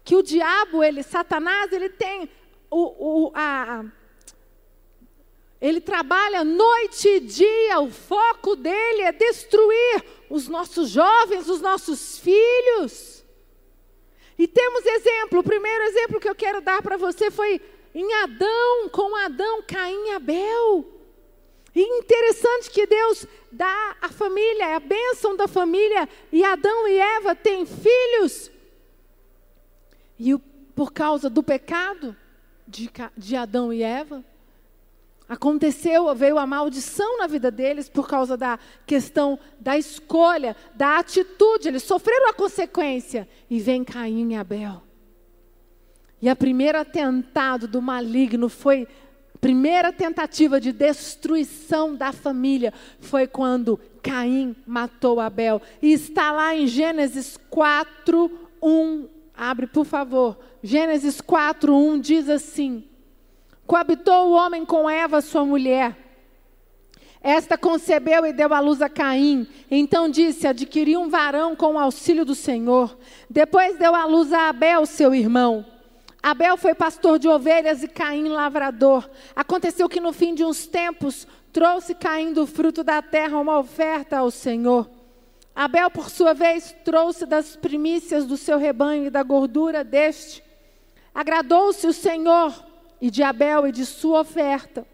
que 0.04 0.16
o 0.16 0.22
diabo, 0.22 0.82
ele, 0.82 1.02
Satanás, 1.02 1.72
ele 1.72 1.88
tem 1.88 2.28
o, 2.70 3.26
o, 3.26 3.32
a, 3.34 3.84
ele 5.60 5.80
trabalha 5.80 6.44
noite 6.44 7.08
e 7.08 7.20
dia, 7.20 7.80
o 7.80 7.90
foco 7.90 8.56
dele 8.56 9.02
é 9.02 9.12
destruir 9.12 10.04
os 10.28 10.48
nossos 10.48 10.90
jovens, 10.90 11.48
os 11.48 11.60
nossos 11.60 12.18
filhos. 12.18 13.24
E 14.38 14.46
temos 14.46 14.84
exemplo, 14.84 15.40
o 15.40 15.44
primeiro 15.44 15.84
exemplo 15.84 16.20
que 16.20 16.28
eu 16.28 16.34
quero 16.34 16.60
dar 16.60 16.82
para 16.82 16.96
você 16.96 17.30
foi 17.30 17.60
em 17.94 18.12
Adão, 18.22 18.88
com 18.90 19.16
Adão, 19.16 19.62
Caim 19.62 20.08
e 20.08 20.10
Abel. 20.10 20.84
E 21.74 21.82
interessante 21.82 22.70
que 22.70 22.86
Deus 22.86 23.26
dá 23.50 23.96
a 24.02 24.08
família, 24.10 24.76
a 24.76 24.80
bênção 24.80 25.34
da 25.34 25.48
família, 25.48 26.06
e 26.30 26.44
Adão 26.44 26.86
e 26.86 26.98
Eva 26.98 27.34
têm 27.34 27.64
filhos. 27.64 28.50
E 30.18 30.36
por 30.74 30.92
causa 30.92 31.30
do 31.30 31.42
pecado, 31.42 32.14
de, 32.66 32.90
de 33.16 33.36
Adão 33.36 33.72
e 33.72 33.82
Eva. 33.82 34.24
Aconteceu, 35.28 36.14
veio 36.14 36.38
a 36.38 36.46
maldição 36.46 37.18
na 37.18 37.26
vida 37.26 37.50
deles 37.50 37.88
por 37.88 38.06
causa 38.06 38.36
da 38.36 38.58
questão 38.86 39.38
da 39.58 39.76
escolha, 39.76 40.54
da 40.74 40.98
atitude. 40.98 41.68
Eles 41.68 41.82
sofreram 41.82 42.28
a 42.28 42.32
consequência. 42.32 43.28
E 43.50 43.58
vem 43.58 43.82
Caim 43.82 44.32
e 44.32 44.36
Abel. 44.36 44.82
E 46.22 46.28
a 46.28 46.36
primeira 46.36 46.80
atentado 46.80 47.66
do 47.66 47.82
maligno 47.82 48.48
foi, 48.48 48.86
a 49.34 49.38
primeira 49.38 49.92
tentativa 49.92 50.60
de 50.60 50.72
destruição 50.72 51.94
da 51.94 52.12
família 52.12 52.72
foi 53.00 53.26
quando 53.26 53.80
Caim 54.00 54.54
matou 54.64 55.18
Abel. 55.18 55.60
E 55.82 55.92
está 55.92 56.30
lá 56.30 56.54
em 56.54 56.68
Gênesis 56.68 57.36
4, 57.50 58.30
1 58.62 59.08
Abre, 59.36 59.66
por 59.66 59.84
favor. 59.84 60.38
Gênesis 60.66 61.20
4, 61.20 61.72
1 61.72 62.00
diz 62.00 62.28
assim: 62.28 62.82
Coabitou 63.68 64.30
o 64.30 64.32
homem 64.32 64.66
com 64.66 64.90
Eva, 64.90 65.20
sua 65.20 65.44
mulher. 65.44 65.96
Esta 67.22 67.56
concebeu 67.56 68.26
e 68.26 68.32
deu 68.32 68.52
à 68.52 68.58
luz 68.58 68.82
a 68.82 68.88
Caim. 68.88 69.46
Então 69.70 70.08
disse: 70.08 70.44
Adquiri 70.44 70.96
um 70.96 71.08
varão 71.08 71.54
com 71.54 71.74
o 71.74 71.78
auxílio 71.78 72.24
do 72.24 72.34
Senhor. 72.34 72.98
Depois 73.30 73.78
deu 73.78 73.94
à 73.94 74.06
luz 74.06 74.32
a 74.32 74.48
Abel, 74.48 74.84
seu 74.86 75.14
irmão. 75.14 75.64
Abel 76.20 76.56
foi 76.56 76.74
pastor 76.74 77.20
de 77.20 77.28
ovelhas 77.28 77.84
e 77.84 77.88
Caim 77.88 78.26
lavrador. 78.26 79.08
Aconteceu 79.36 79.88
que 79.88 80.00
no 80.00 80.12
fim 80.12 80.34
de 80.34 80.44
uns 80.44 80.66
tempos 80.66 81.28
trouxe 81.52 81.94
Caim 81.94 82.32
do 82.32 82.44
fruto 82.44 82.82
da 82.82 83.00
terra 83.00 83.38
uma 83.38 83.56
oferta 83.56 84.18
ao 84.18 84.32
Senhor. 84.32 84.90
Abel, 85.54 85.92
por 85.92 86.10
sua 86.10 86.34
vez, 86.34 86.74
trouxe 86.84 87.24
das 87.24 87.54
primícias 87.54 88.26
do 88.26 88.36
seu 88.36 88.58
rebanho 88.58 89.06
e 89.06 89.10
da 89.10 89.22
gordura 89.22 89.84
deste. 89.84 90.44
Agradou-se 91.16 91.86
o 91.86 91.94
Senhor 91.94 92.54
e 93.00 93.10
de 93.10 93.22
Abel 93.22 93.66
e 93.66 93.72
de 93.72 93.86
sua 93.86 94.20
oferta. 94.20 94.86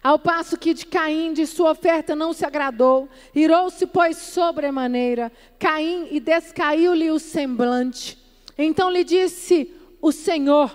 Ao 0.00 0.20
passo 0.20 0.56
que 0.56 0.72
de 0.72 0.86
Caim, 0.86 1.32
de 1.32 1.44
sua 1.48 1.72
oferta, 1.72 2.14
não 2.14 2.32
se 2.32 2.46
agradou. 2.46 3.08
Irou-se, 3.34 3.88
pois, 3.88 4.18
sobremaneira. 4.18 5.32
Caim 5.58 6.06
e 6.12 6.20
descaiu-lhe 6.20 7.10
o 7.10 7.18
semblante. 7.18 8.16
Então 8.56 8.88
lhe 8.88 9.02
disse 9.02 9.74
o 10.00 10.12
Senhor: 10.12 10.70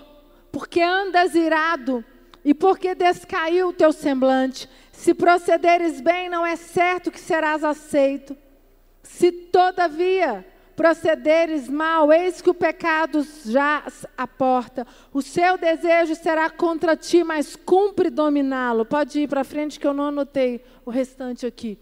Porque 0.52 0.82
andas 0.82 1.34
irado 1.34 2.04
e 2.44 2.54
porque 2.54 2.94
descaiu 2.94 3.70
o 3.70 3.74
teu 3.74 3.94
semblante? 3.94 4.70
Se 4.92 5.14
procederes 5.14 6.02
bem, 6.02 6.28
não 6.28 6.46
é 6.46 6.58
certo 6.58 7.10
que 7.10 7.22
serás 7.22 7.64
aceito. 7.64 8.36
Se 9.02 9.32
todavia 9.32 10.46
procederes 10.82 11.70
mal, 11.70 12.12
eis 12.12 12.42
que 12.42 12.50
o 12.50 12.56
pecado 12.56 13.24
já 13.46 13.84
a 14.18 14.26
porta. 14.26 14.88
O 15.14 15.22
seu 15.22 15.56
desejo 15.56 16.16
será 16.16 16.50
contra 16.50 16.98
ti, 16.98 17.24
mas 17.24 17.56
cumpre 17.56 18.10
dominá-lo. 18.10 18.84
Pode 18.84 19.20
ir 19.20 19.28
para 19.28 19.44
frente 19.44 19.80
que 19.80 19.86
eu 19.86 19.94
não 19.94 20.06
anotei 20.06 20.66
o 20.84 20.90
restante 20.90 21.46
aqui. 21.46 21.78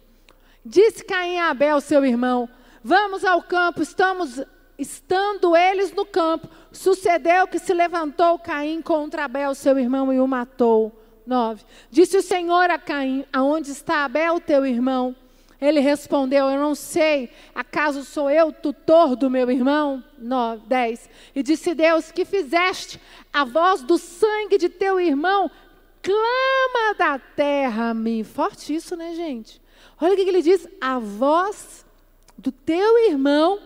Disse 0.66 1.06
Caim 1.06 1.38
a 1.38 1.50
Abel, 1.50 1.80
seu 1.80 2.04
irmão: 2.04 2.50
Vamos 2.84 3.24
ao 3.24 3.42
campo, 3.42 3.82
estamos 3.82 4.44
estando 4.78 5.56
eles 5.56 5.94
no 5.94 6.06
campo. 6.06 6.50
Sucedeu 6.70 7.48
que 7.48 7.58
se 7.58 7.74
levantou 7.74 8.38
Caim 8.38 8.82
contra 8.82 9.24
Abel, 9.24 9.56
seu 9.56 9.80
irmão, 9.80 10.12
e 10.12 10.20
o 10.20 10.28
matou. 10.28 10.94
9. 11.26 11.64
Disse 11.90 12.18
o 12.18 12.22
Senhor 12.22 12.70
a 12.70 12.78
Caim: 12.78 13.24
Aonde 13.32 13.72
está 13.72 14.04
Abel, 14.04 14.42
teu 14.42 14.66
irmão? 14.66 15.16
Ele 15.62 15.80
respondeu: 15.80 16.46
Eu 16.46 16.60
não 16.60 16.74
sei, 16.74 17.30
acaso 17.54 18.04
sou 18.04 18.30
eu 18.30 18.52
tutor 18.52 19.16
do 19.16 19.30
meu 19.30 19.50
irmão? 19.52 20.04
9, 20.18 20.66
10. 20.68 21.10
E 21.36 21.44
disse 21.44 21.76
Deus: 21.76 22.12
Que 22.12 22.24
fizeste? 22.24 23.00
A 23.32 23.44
voz 23.44 23.82
do 23.82 23.98
sangue 23.98 24.58
de 24.58 24.70
teu 24.70 25.00
irmão 25.00 25.52
clama 26.02 26.96
da 26.98 27.20
terra 27.20 27.90
a 27.90 27.94
mim. 27.94 28.24
Forte 28.24 28.74
isso, 28.74 28.96
né, 28.96 29.14
gente? 29.14 29.62
Olha 30.02 30.14
o 30.14 30.16
que 30.16 30.22
ele 30.22 30.42
diz: 30.42 30.68
A 30.80 30.98
voz 30.98 31.86
do 32.38 32.52
teu 32.52 32.98
irmão. 33.10 33.60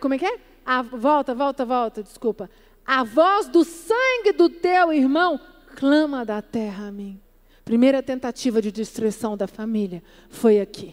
Como 0.00 0.14
é 0.14 0.18
que 0.18 0.26
é? 0.26 0.38
A, 0.64 0.82
volta, 0.82 1.34
volta, 1.34 1.64
volta, 1.64 2.02
desculpa. 2.02 2.48
A 2.86 3.02
voz 3.02 3.48
do 3.48 3.64
sangue 3.64 4.32
do 4.32 4.48
teu 4.48 4.92
irmão 4.92 5.40
clama 5.76 6.24
da 6.24 6.40
terra 6.40 6.88
a 6.88 6.92
mim. 6.92 7.20
Primeira 7.70 8.02
tentativa 8.02 8.60
de 8.60 8.72
destruição 8.72 9.36
da 9.36 9.46
família 9.46 10.02
foi 10.28 10.60
aqui. 10.60 10.92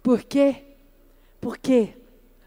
Por 0.00 0.22
quê? 0.22 0.62
Porque 1.40 1.92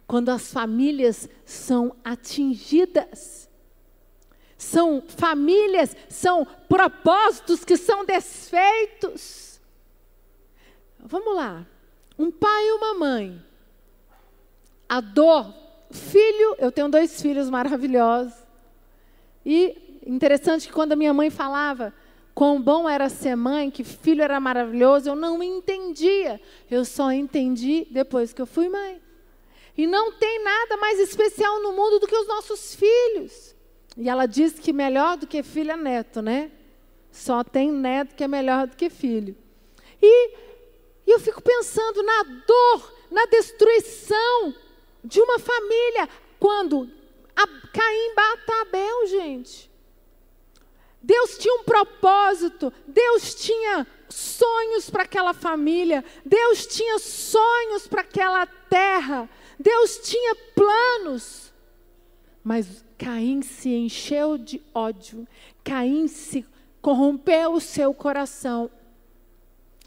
quando 0.08 0.30
as 0.30 0.54
famílias 0.54 1.28
são 1.44 1.94
atingidas, 2.02 3.50
são 4.58 5.04
famílias, 5.06 5.98
são 6.08 6.48
propósitos 6.70 7.66
que 7.66 7.76
são 7.76 8.06
desfeitos. 8.06 9.60
Vamos 10.98 11.36
lá. 11.36 11.68
Um 12.18 12.32
pai 12.32 12.70
e 12.70 12.72
uma 12.72 12.94
mãe. 12.94 13.44
A 14.88 15.02
dor. 15.02 15.54
Filho, 15.92 16.56
eu 16.58 16.72
tenho 16.72 16.88
dois 16.88 17.22
filhos 17.22 17.50
maravilhosos. 17.50 18.34
E 19.46 20.00
interessante 20.08 20.68
que 20.68 20.74
quando 20.74 20.94
a 20.94 20.96
minha 20.96 21.14
mãe 21.14 21.30
falava 21.30 21.94
quão 22.38 22.62
bom 22.62 22.88
era 22.88 23.10
ser 23.10 23.36
mãe, 23.36 23.72
que 23.72 23.84
filho 23.84 24.22
era 24.22 24.40
maravilhoso, 24.40 25.10
eu 25.10 25.16
não 25.16 25.42
entendia. 25.42 26.40
Eu 26.70 26.86
só 26.86 27.12
entendi 27.12 27.88
depois 27.90 28.32
que 28.32 28.40
eu 28.40 28.46
fui 28.46 28.70
mãe. 28.70 29.02
E 29.76 29.88
não 29.88 30.12
tem 30.12 30.44
nada 30.44 30.78
mais 30.78 31.00
especial 31.00 31.60
no 31.64 31.72
mundo 31.72 31.98
do 31.98 32.06
que 32.06 32.16
os 32.16 32.28
nossos 32.28 32.76
filhos. 32.76 33.56
E 33.98 34.08
ela 34.08 34.28
diz 34.28 34.60
que 34.60 34.72
melhor 34.72 35.18
do 35.18 35.26
que 35.26 35.42
filho 35.42 35.72
é 35.72 35.76
neto, 35.76 36.22
né? 36.22 36.52
Só 37.12 37.44
tem 37.44 37.72
neto 37.72 38.14
que 38.14 38.24
é 38.24 38.28
melhor 38.28 38.68
do 38.68 38.78
que 38.78 38.88
filho. 38.88 39.36
E, 40.00 40.30
e 41.08 41.10
eu 41.10 41.20
fico 41.20 41.42
pensando 41.42 42.04
na 42.04 42.22
dor, 42.22 42.94
na 43.10 43.26
destruição 43.26 44.54
de 45.04 45.20
uma 45.20 45.40
família 45.40 46.08
quando 46.40 46.88
a, 47.36 47.48
Caim 47.48 48.14
bata 48.16 48.62
Abel, 48.62 49.08
gente. 49.08 49.72
Deus 51.08 51.38
tinha 51.38 51.54
um 51.54 51.64
propósito, 51.64 52.72
Deus 52.86 53.34
tinha 53.34 53.88
sonhos 54.10 54.90
para 54.90 55.04
aquela 55.04 55.34
família, 55.34 56.04
Deus 56.26 56.68
tinha 56.68 57.00
sonhos 57.00 57.88
para 57.88 58.02
aquela 58.02 58.46
terra, 58.46 59.30
Deus 59.58 60.00
tinha 60.00 60.36
planos, 60.54 61.54
mas 62.44 62.84
Caim 62.98 63.42
se 63.42 63.70
encheu 63.70 64.38
de 64.38 64.62
ódio, 64.74 65.26
Caim 65.64 66.10
se 66.10 66.46
corrompeu 66.82 67.54
o 67.54 67.62
seu 67.62 67.94
coração. 67.94 68.70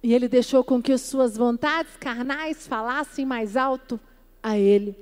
E 0.02 0.14
ele 0.14 0.26
deixou 0.26 0.64
com 0.64 0.80
que 0.80 0.92
as 0.92 1.02
suas 1.02 1.36
vontades 1.36 1.98
carnais 1.98 2.66
falassem 2.66 3.26
mais 3.26 3.58
alto 3.58 4.00
a 4.42 4.56
ele. 4.56 4.96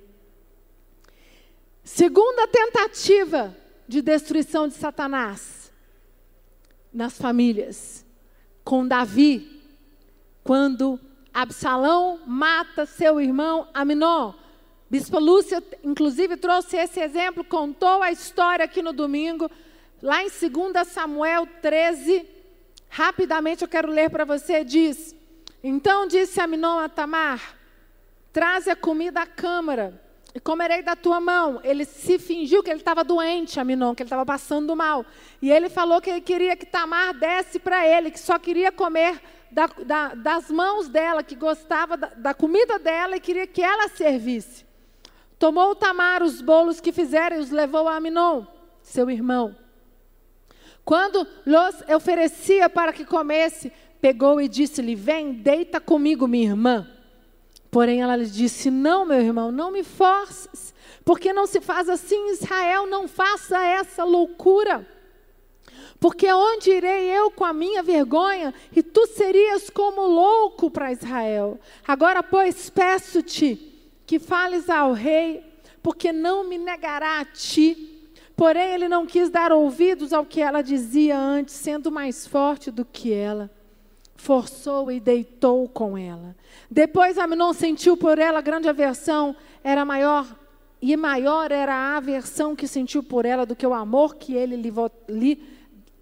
Segunda 1.85 2.49
tentativa 2.49 3.57
de 3.87 4.03
destruição 4.03 4.67
de 4.67 4.75
Satanás 4.75 5.58
nas 6.99 7.17
famílias, 7.17 8.05
com 8.65 8.85
Davi, 8.85 9.63
quando 10.43 10.99
Absalão 11.33 12.19
mata 12.27 12.87
seu 12.87 13.21
irmão 13.21 13.69
Aminon. 13.73 14.35
Bispo 14.91 15.21
Lúcia, 15.21 15.63
inclusive, 15.85 16.37
trouxe 16.37 16.77
esse 16.77 16.99
exemplo, 16.99 17.45
contou 17.45 18.03
a 18.03 18.11
história 18.11 18.65
aqui 18.65 18.83
no 18.83 18.93
domingo, 18.93 19.49
lá 20.03 20.25
em 20.25 20.29
2 20.29 20.89
Samuel 20.89 21.47
13. 21.63 22.27
Rapidamente 22.89 23.63
eu 23.63 23.69
quero 23.69 23.93
ler 23.93 24.11
para 24.11 24.25
você, 24.25 24.65
diz: 24.65 25.15
Então 25.63 26.09
disse 26.09 26.41
Aminon 26.41 26.81
a 26.81 26.89
Tamar: 26.89 27.57
Traze 28.33 28.71
a 28.71 28.75
comida 28.77 29.21
à 29.21 29.27
câmara 29.27 30.03
e 30.35 30.41
comerei 30.41 30.83
da 30.83 30.95
tua 30.95 31.21
mão. 31.21 31.61
Ele 31.65 31.85
se 31.85 32.19
fingiu 32.19 32.63
que 32.63 32.71
ele 32.71 32.81
estava 32.81 33.03
doente, 33.03 33.59
Aminon, 33.59 33.95
que 33.95 34.03
ele 34.03 34.09
estava 34.09 34.27
passando 34.27 34.75
mal. 34.77 35.05
E 35.41 35.51
ele 35.51 35.69
falou 35.69 36.01
que 36.01 36.11
ele 36.11 36.21
queria 36.21 36.57
que 36.57 36.67
Tamar 36.67 37.15
desse 37.15 37.59
para 37.59 37.87
ele, 37.87 38.11
que 38.11 38.21
só 38.21 38.39
queria 38.39 38.71
comer 38.71 39.21
da, 39.51 39.67
da, 39.67 40.15
das 40.15 40.51
mãos 40.51 40.89
dela, 40.89 41.23
que 41.23 41.35
gostava 41.35 41.97
da, 41.97 42.09
da 42.09 42.35
comida 42.35 42.79
dela 42.79 43.17
e 43.17 43.21
queria 43.21 43.47
que 43.47 43.63
ela 43.63 43.89
servisse. 43.89 44.67
Tomou 45.39 45.75
Tamar 45.75 46.23
os 46.23 46.41
bolos 46.41 46.81
que 46.81 46.93
fizeram 46.93 47.37
e 47.37 47.41
os 47.41 47.51
levou 47.51 47.89
a 47.89 47.97
Aminon, 47.97 48.45
seu 48.83 49.09
irmão. 49.09 49.57
Quando 50.85 51.27
lhes 51.45 51.95
oferecia 51.95 52.69
para 52.69 52.93
que 52.93 53.05
comesse, 53.05 53.73
pegou 54.01 54.41
e 54.41 54.49
disse-lhe: 54.49 54.95
Vem, 54.95 55.33
deita 55.33 55.81
comigo, 55.81 56.27
minha 56.27 56.49
irmã. 56.49 56.98
Porém, 57.71 58.01
ela 58.01 58.17
lhe 58.17 58.27
disse: 58.27 58.71
Não, 58.71 59.05
meu 59.05 59.21
irmão, 59.21 59.53
não 59.53 59.71
me 59.71 59.83
forces, 59.83 60.75
porque 61.05 61.33
não 61.33 61.47
se 61.47 61.61
faz 61.61 61.89
assim 61.89 62.31
Israel, 62.31 62.87
não 62.87 63.07
faça 63.07 63.63
essa 63.63 64.05
loucura. 64.05 64.87
Porque 66.01 66.33
onde 66.33 66.71
irei 66.71 67.11
eu 67.11 67.31
com 67.31 67.45
a 67.45 67.53
minha 67.53 67.83
vergonha, 67.83 68.55
e 68.75 68.83
tu 68.83 69.07
serias 69.07 69.69
como 69.69 70.07
louco 70.07 70.71
para 70.71 70.93
Israel. 70.93 71.59
Agora, 71.87 72.23
pois, 72.23 72.71
peço-te 72.71 73.57
que 74.07 74.19
fales 74.19 74.71
ao 74.71 74.93
rei, 74.93 75.45
porque 75.83 76.13
não 76.13 76.45
me 76.45 76.57
negará 76.57 77.21
a 77.21 77.25
ti. 77.25 78.11
Porém, 78.37 78.75
ele 78.75 78.89
não 78.89 79.05
quis 79.05 79.29
dar 79.29 79.51
ouvidos 79.51 80.13
ao 80.13 80.25
que 80.25 80.41
ela 80.41 80.63
dizia 80.63 81.19
antes, 81.19 81.55
sendo 81.55 81.91
mais 81.91 82.27
forte 82.27 82.71
do 82.71 82.85
que 82.85 83.13
ela. 83.13 83.51
Forçou 84.19 84.93
e 84.93 85.01
deitou 85.01 85.67
com 85.69 85.97
ela. 85.97 86.37
Depois 86.71 87.17
Aminon 87.17 87.53
sentiu 87.55 87.97
por 87.97 88.19
ela 88.19 88.43
grande 88.43 88.69
aversão, 88.69 89.35
era 89.65 89.85
maior 89.85 90.27
e 90.83 90.97
maior 90.97 91.51
era 91.51 91.75
a 91.75 91.97
aversão 91.97 92.55
que 92.55 92.69
sentiu 92.69 93.03
por 93.03 93.25
ela 93.25 93.47
do 93.47 93.57
que 93.57 93.67
o 93.67 93.73
amor 93.73 94.17
que 94.17 94.35
ele 94.35 94.57
lhe, 94.57 94.73
lhe 95.09 95.43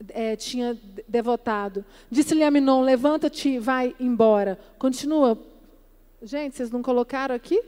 é, 0.09 0.35
tinha 0.35 0.76
devotado. 1.07 1.85
Disse-lhe 2.11 2.42
Aminon: 2.42 2.83
Levanta-te 2.83 3.50
e 3.50 3.59
vai 3.59 3.94
embora. 4.00 4.59
Continua. 4.79 5.38
Gente, 6.22 6.57
vocês 6.57 6.70
não 6.70 6.83
colocaram 6.83 7.35
aqui? 7.35 7.62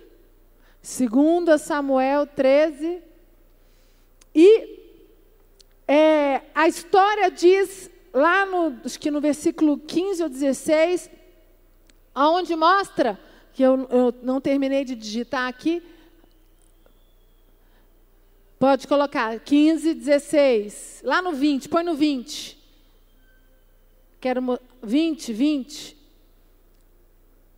2 0.82 1.60
Samuel 1.60 2.26
13. 2.26 3.02
E 4.34 4.78
é, 5.86 6.42
a 6.54 6.68
história 6.68 7.30
diz, 7.30 7.90
lá 8.18 8.44
no, 8.44 8.80
acho 8.84 8.98
que 8.98 9.10
no 9.10 9.20
versículo 9.20 9.78
15 9.78 10.22
ou 10.22 10.28
16, 10.28 11.10
aonde 12.14 12.54
mostra, 12.56 13.18
que 13.52 13.62
eu, 13.62 13.86
eu 13.90 14.14
não 14.22 14.40
terminei 14.40 14.84
de 14.84 14.94
digitar 14.94 15.48
aqui, 15.48 15.82
pode 18.58 18.86
colocar 18.86 19.38
15, 19.38 19.94
16, 19.94 21.02
lá 21.04 21.22
no 21.22 21.32
20, 21.32 21.68
põe 21.68 21.84
no 21.84 21.94
20. 21.94 22.58
Quero 24.20 24.58
20, 24.82 25.32
20. 25.32 25.97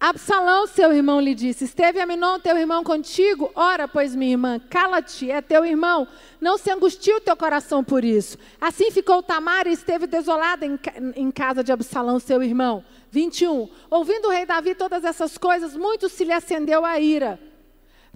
Absalão, 0.01 0.67
seu 0.67 0.95
irmão, 0.95 1.21
lhe 1.21 1.35
disse: 1.35 1.65
Esteve 1.65 2.01
Aminon, 2.01 2.41
teu 2.41 2.57
irmão, 2.57 2.83
contigo? 2.83 3.53
Ora, 3.55 3.87
pois, 3.87 4.17
minha 4.17 4.31
irmã, 4.31 4.59
cala-te, 4.59 5.31
é 5.31 5.43
teu 5.43 5.63
irmão. 5.63 6.09
Não 6.41 6.57
se 6.57 6.71
angustie 6.71 7.13
o 7.13 7.21
teu 7.21 7.37
coração 7.37 7.85
por 7.85 8.03
isso. 8.03 8.39
Assim 8.59 8.91
ficou 8.91 9.23
Tamar 9.23 9.67
e 9.67 9.73
esteve 9.73 10.07
desolada 10.07 10.65
em, 10.65 10.81
em 11.15 11.31
casa 11.31 11.63
de 11.63 11.71
Absalão, 11.71 12.19
seu 12.19 12.43
irmão. 12.43 12.83
21. 13.11 13.69
Ouvindo 13.91 14.29
o 14.29 14.31
rei 14.31 14.47
Davi 14.47 14.75
todas 14.75 15.05
essas 15.05 15.37
coisas, 15.37 15.77
muito 15.77 16.09
se 16.09 16.25
lhe 16.25 16.33
acendeu 16.33 16.83
a 16.83 16.99
ira. 16.99 17.39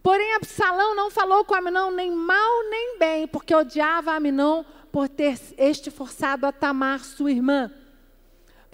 Porém, 0.02 0.34
Absalão 0.36 0.96
não 0.96 1.10
falou 1.10 1.44
com 1.44 1.54
Aminon 1.54 1.90
nem 1.90 2.10
mal 2.10 2.70
nem 2.70 2.98
bem, 2.98 3.26
porque 3.26 3.54
odiava 3.54 4.12
Aminon 4.12 4.64
por 4.90 5.06
ter 5.06 5.38
este 5.58 5.90
forçado 5.90 6.46
a 6.46 6.52
Tamar, 6.52 7.04
sua 7.04 7.30
irmã. 7.30 7.70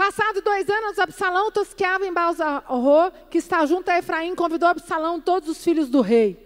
Passado 0.00 0.40
dois 0.40 0.66
anos, 0.66 0.98
Absalão 0.98 1.50
tosqueava 1.50 2.06
em 2.06 2.12
Balzarro, 2.12 3.12
que 3.28 3.36
está 3.36 3.66
junto 3.66 3.90
a 3.90 3.98
Efraim, 3.98 4.34
convidou 4.34 4.66
Absalão 4.66 5.20
todos 5.20 5.46
os 5.50 5.62
filhos 5.62 5.90
do 5.90 6.00
rei. 6.00 6.38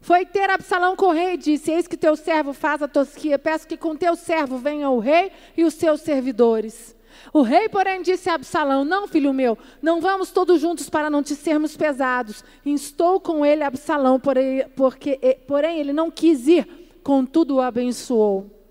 Foi 0.00 0.24
ter 0.24 0.48
Absalão 0.48 0.96
com 0.96 1.08
o 1.08 1.12
rei 1.12 1.34
e 1.34 1.36
disse: 1.36 1.70
Eis 1.70 1.86
que 1.86 1.98
teu 1.98 2.16
servo 2.16 2.54
faz 2.54 2.82
a 2.82 2.88
tosquia, 2.88 3.38
peço 3.38 3.68
que 3.68 3.76
com 3.76 3.94
teu 3.94 4.16
servo 4.16 4.56
venha 4.56 4.88
o 4.88 5.00
rei 5.00 5.30
e 5.54 5.64
os 5.64 5.74
seus 5.74 6.00
servidores. 6.00 6.96
O 7.30 7.42
rei, 7.42 7.68
porém, 7.68 8.00
disse 8.00 8.30
a 8.30 8.36
Absalão: 8.36 8.86
Não, 8.86 9.06
filho 9.06 9.34
meu, 9.34 9.58
não 9.82 10.00
vamos 10.00 10.30
todos 10.30 10.58
juntos 10.58 10.88
para 10.88 11.10
não 11.10 11.22
te 11.22 11.34
sermos 11.34 11.76
pesados. 11.76 12.42
Instou 12.64 13.20
com 13.20 13.44
ele 13.44 13.64
Absalão, 13.64 14.18
porém, 14.18 14.66
porque, 14.74 15.18
porém 15.46 15.78
ele 15.78 15.92
não 15.92 16.10
quis 16.10 16.48
ir, 16.48 16.66
contudo 17.02 17.56
o 17.56 17.60
abençoou. 17.60 18.63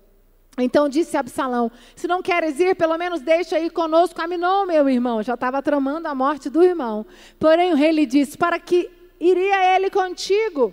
Então 0.58 0.88
disse 0.88 1.16
Absalão: 1.16 1.70
Se 1.96 2.06
não 2.06 2.22
queres 2.22 2.60
ir, 2.60 2.76
pelo 2.76 2.96
menos 2.96 3.20
deixa 3.20 3.58
ir 3.58 3.70
conosco 3.70 4.20
Aminon, 4.20 4.66
meu 4.66 4.88
irmão. 4.88 5.22
Já 5.22 5.34
estava 5.34 5.60
tramando 5.62 6.06
a 6.06 6.14
morte 6.14 6.48
do 6.48 6.62
irmão. 6.62 7.04
Porém 7.38 7.72
o 7.72 7.76
rei 7.76 7.90
lhe 7.90 8.06
disse: 8.06 8.38
Para 8.38 8.58
que 8.58 8.90
iria 9.18 9.74
ele 9.74 9.90
contigo? 9.90 10.72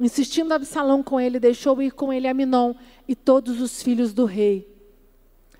Insistindo 0.00 0.52
Absalão 0.52 1.02
com 1.02 1.20
ele, 1.20 1.38
deixou 1.38 1.80
ir 1.80 1.92
com 1.92 2.12
ele 2.12 2.26
Aminon 2.26 2.74
e 3.06 3.14
todos 3.14 3.60
os 3.60 3.82
filhos 3.82 4.12
do 4.12 4.24
rei. 4.24 4.74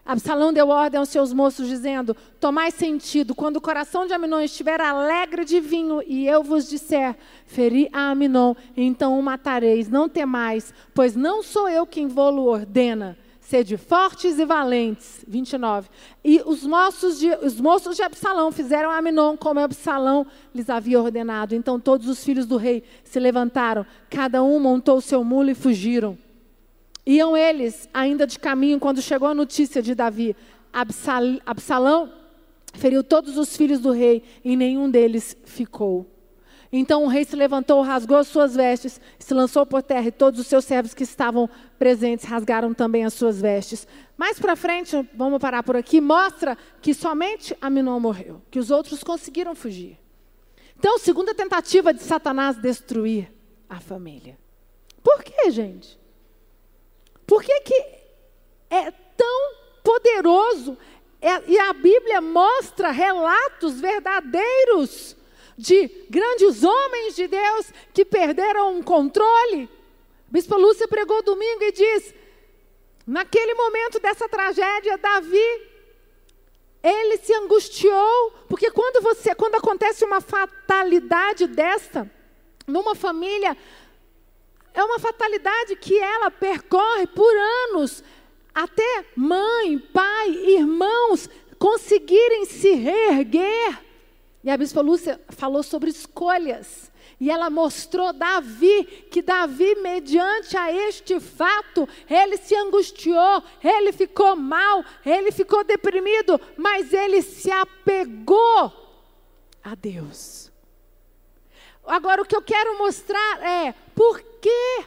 Absalão 0.05 0.53
deu 0.53 0.69
ordem 0.69 0.99
aos 0.99 1.09
seus 1.09 1.33
moços, 1.33 1.69
dizendo: 1.69 2.15
Tomai 2.41 2.73
sentido, 2.73 3.35
quando 3.35 3.57
o 3.57 3.61
coração 3.61 4.05
de 4.05 4.13
Aminon 4.13 4.41
estiver 4.41 4.81
alegre 4.81 5.45
de 5.45 5.61
vinho, 5.61 6.03
e 6.05 6.27
eu 6.27 6.43
vos 6.43 6.69
disser: 6.69 7.17
Feri 7.47 7.89
a 7.93 8.11
Aminon, 8.11 8.55
então 8.77 9.19
o 9.19 9.23
matareis, 9.23 9.89
não 9.89 10.09
temais, 10.09 10.75
pois 10.93 11.15
não 11.15 11.43
sou 11.43 11.69
eu 11.69 11.87
quem 11.87 12.09
vou-lo 12.09 12.45
ordena. 12.47 13.17
Sede 13.55 13.77
fortes 13.77 14.37
e 14.41 14.45
valentes. 14.45 15.25
29. 15.29 15.89
E 16.25 16.43
os 16.45 16.67
moços, 16.67 17.21
de, 17.21 17.31
os 17.37 17.61
moços 17.61 17.95
de 17.95 18.03
Absalão 18.03 18.51
fizeram 18.51 18.91
Aminon 18.91 19.37
como 19.37 19.61
Absalão 19.61 20.27
lhes 20.53 20.69
havia 20.69 21.01
ordenado. 21.01 21.55
Então 21.55 21.79
todos 21.79 22.09
os 22.09 22.25
filhos 22.25 22.47
do 22.47 22.57
rei 22.57 22.83
se 23.05 23.21
levantaram, 23.21 23.87
cada 24.11 24.43
um 24.43 24.59
montou 24.59 24.97
o 24.97 25.01
seu 25.01 25.23
mulo 25.23 25.51
e 25.51 25.55
fugiram. 25.55 26.19
Iam 27.07 27.37
eles 27.37 27.89
ainda 27.95 28.27
de 28.27 28.41
caminho 28.41 28.81
quando 28.81 29.01
chegou 29.01 29.29
a 29.29 29.35
notícia 29.35 29.81
de 29.81 29.95
Davi. 29.95 30.35
Absal, 30.73 31.23
Absalão 31.47 32.11
feriu 32.73 33.05
todos 33.05 33.39
os 33.39 33.57
filhos 33.57 33.79
do 33.79 33.93
rei 33.93 34.25
e 34.45 34.57
nenhum 34.57 34.91
deles 34.91 35.37
ficou. 35.45 36.14
Então 36.73 37.05
o 37.05 37.09
rei 37.09 37.25
se 37.25 37.37
levantou, 37.37 37.81
rasgou 37.83 38.17
as 38.17 38.29
suas 38.29 38.55
vestes, 38.55 39.01
se 39.19 39.33
lançou 39.33 39.65
por 39.65 39.83
terra 39.83 40.09
e 40.09 40.13
todos 40.13 40.41
os 40.41 40.47
seus 40.47 40.65
servos 40.65 40.95
que 40.95 41.05
estavam 41.05 41.49
presentes 41.79 42.25
rasgaram 42.25 42.75
também 42.75 43.05
as 43.05 43.15
suas 43.15 43.41
vestes. 43.41 43.87
Mais 44.17 44.39
para 44.39 44.57
frente, 44.57 45.09
vamos 45.15 45.39
parar 45.39 45.63
por 45.63 45.77
aqui, 45.77 46.01
mostra 46.01 46.57
que 46.81 46.95
somente 46.95 47.57
Aminon 47.61 48.01
morreu, 48.01 48.43
que 48.51 48.59
os 48.59 48.71
outros 48.71 49.03
conseguiram 49.03 49.55
fugir. 49.55 49.99
Então, 50.77 50.99
segunda 50.99 51.35
tentativa 51.35 51.95
de 51.95 52.03
Satanás 52.03 52.57
destruir 52.57 53.33
a 53.69 53.81
família. 53.81 54.39
Por 55.03 55.23
quê, 55.23 55.51
gente? 55.51 55.99
Por 57.27 57.43
que, 57.43 57.61
que 57.61 57.85
é 58.71 58.91
tão 58.91 59.55
poderoso? 59.83 60.77
É, 61.21 61.51
e 61.51 61.59
a 61.59 61.73
Bíblia 61.73 62.21
mostra 62.21 62.91
relatos 62.91 63.81
verdadeiros 63.81 65.17
de 65.57 65.89
grandes 66.11 66.63
homens 66.63 67.15
de 67.15 67.29
Deus 67.29 67.73
que 67.93 68.05
perderam 68.05 68.79
o 68.79 68.85
controle. 68.85 69.69
Bispo 70.29 70.57
Lúcia 70.57 70.89
pregou 70.89 71.23
domingo 71.23 71.63
e 71.63 71.73
diz: 71.73 72.15
naquele 73.07 73.55
momento 73.55 74.01
dessa 74.01 74.29
tragédia, 74.29 74.99
Davi 74.99 75.75
ele 76.83 77.17
se 77.17 77.33
angustiou, 77.33 78.33
porque 78.47 78.71
quando 78.71 79.03
você, 79.03 79.35
quando 79.35 79.55
acontece 79.55 80.05
uma 80.05 80.21
fatalidade 80.21 81.47
desta 81.47 82.11
numa 82.67 82.95
família, 82.95 83.57
é 84.75 84.85
uma 84.85 84.99
fatalidade 84.99 85.77
que 85.77 85.99
ela 85.99 86.31
percorre 86.31 87.07
por 87.07 87.35
anos, 87.35 88.05
até 88.55 89.07
mãe, 89.17 89.79
pai, 89.79 90.29
irmãos 90.29 91.31
conseguirem 91.59 92.45
se 92.45 92.73
reerguer. 92.75 93.84
E 94.45 94.51
a 94.51 94.57
Bispa 94.59 94.83
Lúcia 94.83 95.19
falou 95.31 95.63
sobre 95.63 95.89
escolhas. 95.89 96.93
E 97.19 97.31
ela 97.31 97.49
mostrou 97.49 98.13
Davi, 98.13 98.85
que 99.11 99.23
Davi, 99.23 99.77
mediante 99.77 100.55
a 100.57 100.71
este 100.71 101.19
fato, 101.19 101.89
ele 102.11 102.37
se 102.37 102.55
angustiou, 102.55 103.43
ele 103.63 103.91
ficou 103.93 104.37
mal, 104.37 104.85
ele 105.07 105.33
ficou 105.33 105.65
deprimido, 105.65 106.39
mas 106.59 106.93
ele 106.93 107.23
se 107.23 107.51
apegou 107.51 108.71
a 109.63 109.75
Deus. 109.75 110.53
Agora, 111.87 112.21
o 112.21 112.27
que 112.27 112.37
eu 112.37 112.43
quero 112.43 112.77
mostrar 112.77 113.43
é 113.43 113.75
por 113.95 114.21
que, 114.21 114.85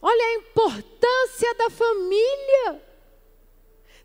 olha 0.00 0.24
a 0.24 0.34
importância 0.34 1.54
da 1.56 1.68
família. 1.68 2.83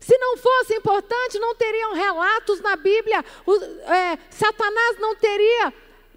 Se 0.00 0.16
não 0.16 0.36
fosse 0.38 0.74
importante, 0.74 1.38
não 1.38 1.54
teriam 1.54 1.92
relatos 1.92 2.60
na 2.60 2.74
Bíblia, 2.74 3.22
o, 3.46 3.54
é, 3.54 4.18
Satanás 4.30 4.98
não 4.98 5.14
teria 5.14 5.72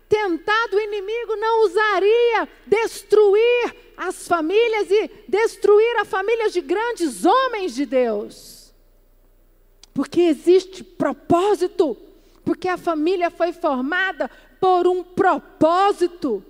tentado, 0.08 0.78
o 0.78 0.80
inimigo 0.80 1.36
não 1.36 1.66
usaria 1.66 2.48
destruir 2.66 3.76
as 3.98 4.28
famílias 4.28 4.90
e 4.90 5.12
destruir 5.28 5.98
a 5.98 6.06
família 6.06 6.50
de 6.50 6.62
grandes 6.62 7.26
homens 7.26 7.76
de 7.76 7.86
Deus. 7.86 8.74
Porque 9.94 10.22
existe 10.22 10.84
propósito, 10.84 11.98
porque 12.46 12.68
a 12.68 12.78
família 12.78 13.30
foi 13.30 13.52
formada 13.52 14.30
por 14.62 14.88
um 14.88 15.04
propósito. 15.04 16.44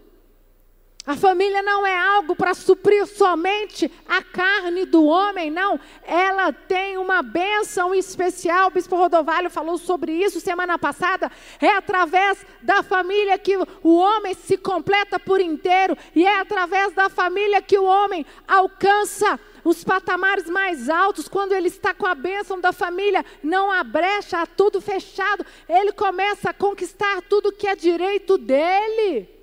A 1.06 1.18
família 1.18 1.62
não 1.62 1.86
é 1.86 1.98
algo 1.98 2.34
para 2.34 2.54
suprir 2.54 3.06
somente 3.06 3.92
a 4.08 4.24
carne 4.24 4.86
do 4.86 5.04
homem, 5.04 5.52
não. 5.52 5.78
Ela 6.02 6.54
tem 6.54 6.98
uma 6.98 7.22
bênção 7.22 7.94
especial. 7.94 8.68
O 8.68 8.72
bispo 8.72 8.96
Rodovalho 8.96 9.50
falou 9.50 9.78
sobre 9.78 10.14
isso 10.14 10.40
semana 10.40 10.80
passada. 10.80 11.30
É 11.60 11.72
através 11.72 12.46
da 12.62 12.82
família 12.82 13.38
que 13.38 13.58
o 13.84 13.96
homem 13.98 14.34
se 14.34 14.56
completa 14.56 15.20
por 15.20 15.42
inteiro, 15.42 15.98
e 16.16 16.26
é 16.26 16.40
através 16.40 16.94
da 16.94 17.10
família 17.10 17.62
que 17.62 17.78
o 17.78 17.84
homem 17.84 18.26
alcança 18.48 19.38
os 19.62 19.84
patamares 19.84 20.50
mais 20.50 20.90
altos. 20.90 21.28
Quando 21.28 21.52
ele 21.52 21.68
está 21.68 21.94
com 21.94 22.08
a 22.08 22.16
bênção 22.16 22.62
da 22.62 22.72
família, 22.72 23.26
não 23.44 23.70
há 23.70 23.84
brecha, 23.84 24.42
há 24.42 24.46
tudo 24.46 24.80
fechado. 24.80 25.46
Ele 25.68 25.92
começa 25.92 26.52
a 26.52 26.54
conquistar 26.54 27.22
tudo 27.24 27.52
que 27.52 27.68
é 27.68 27.76
direito 27.76 28.38
dele. 28.38 29.43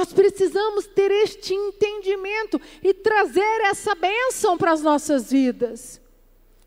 Nós 0.00 0.14
precisamos 0.14 0.86
ter 0.86 1.10
este 1.10 1.52
entendimento 1.52 2.58
e 2.82 2.94
trazer 2.94 3.60
essa 3.66 3.94
bênção 3.94 4.56
para 4.56 4.72
as 4.72 4.80
nossas 4.80 5.30
vidas. 5.30 6.00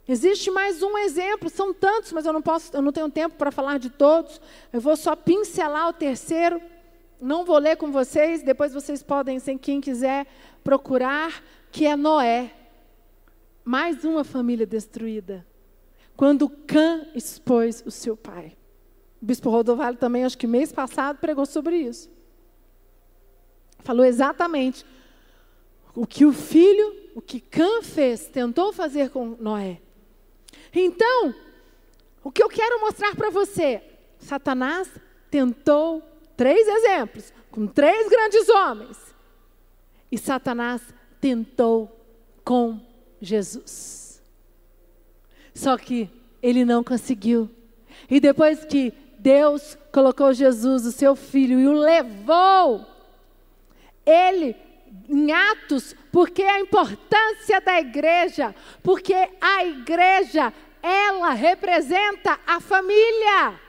Existe 0.08 0.52
mais 0.52 0.84
um 0.84 0.96
exemplo, 1.00 1.50
são 1.50 1.74
tantos, 1.74 2.12
mas 2.12 2.28
eu 2.28 2.32
não 2.32 2.44
posso, 2.44 2.70
eu 2.78 2.82
não 2.84 2.92
tenho 2.92 3.10
tempo 3.10 3.36
para 3.36 3.52
falar 3.52 3.80
de 3.80 3.90
todos. 3.90 4.40
Eu 4.72 4.80
vou 4.80 4.96
só 4.96 5.16
pincelar 5.16 5.90
o 5.90 5.94
terceiro. 5.94 6.62
Não 7.20 7.44
vou 7.44 7.58
ler 7.58 7.76
com 7.76 7.92
vocês, 7.92 8.44
depois 8.44 8.72
vocês 8.72 9.02
podem, 9.02 9.40
sem 9.40 9.58
quem 9.58 9.82
quiser, 9.82 10.28
procurar, 10.64 11.44
que 11.72 11.88
é 11.88 11.96
Noé. 11.96 12.54
Mais 13.66 14.06
uma 14.06 14.24
família 14.24 14.68
destruída. 14.68 15.44
Quando 16.16 16.48
Cã 16.48 17.08
expôs 17.16 17.82
o 17.84 17.90
seu 17.90 18.16
pai. 18.16 18.56
O 19.20 19.26
bispo 19.26 19.50
Rodovalho 19.50 19.98
também, 19.98 20.24
acho 20.24 20.38
que 20.38 20.46
mês 20.46 20.72
passado, 20.72 21.18
pregou 21.18 21.48
sobre 21.48 21.78
isso. 21.78 22.14
Falou 23.84 24.06
exatamente 24.06 24.86
o 25.96 26.08
que 26.08 26.26
o 26.26 26.34
filho, 26.34 26.96
o 27.14 27.22
que 27.22 27.40
Cã 27.40 27.82
fez, 27.82 28.28
tentou 28.28 28.74
fazer 28.74 29.10
com 29.10 29.38
Noé. 29.40 29.80
Então, 30.74 31.36
o 32.24 32.32
que 32.32 32.42
eu 32.42 32.50
quero 32.50 32.80
mostrar 32.82 33.16
para 33.16 33.30
você, 33.30 33.82
Satanás 34.18 34.90
tentou 35.30 36.02
três 36.36 36.68
exemplos, 36.68 37.32
com 37.52 37.68
três 37.68 38.10
grandes 38.10 38.50
homens. 38.50 38.98
E 40.12 40.18
Satanás 40.18 40.82
tentou 41.20 41.92
com 42.44 42.80
Jesus. 43.22 44.22
Só 45.54 45.78
que 45.78 46.10
ele 46.42 46.66
não 46.66 46.84
conseguiu. 46.84 47.50
E 48.10 48.20
depois 48.20 48.66
que 48.66 48.94
Deus 49.20 49.78
colocou 49.92 50.34
Jesus, 50.34 50.86
o 50.86 50.92
seu 50.92 51.16
filho, 51.16 51.60
e 51.60 51.68
o 51.68 51.74
levou 51.74 52.93
ele 54.06 54.56
em 55.10 55.32
Atos, 55.32 55.96
porque 56.12 56.44
a 56.44 56.60
importância 56.60 57.60
da 57.62 57.80
igreja, 57.80 58.54
porque 58.82 59.16
a 59.42 59.66
igreja, 59.66 60.54
ela 60.82 61.32
representa 61.32 62.40
a 62.46 62.60
família. 62.60 63.60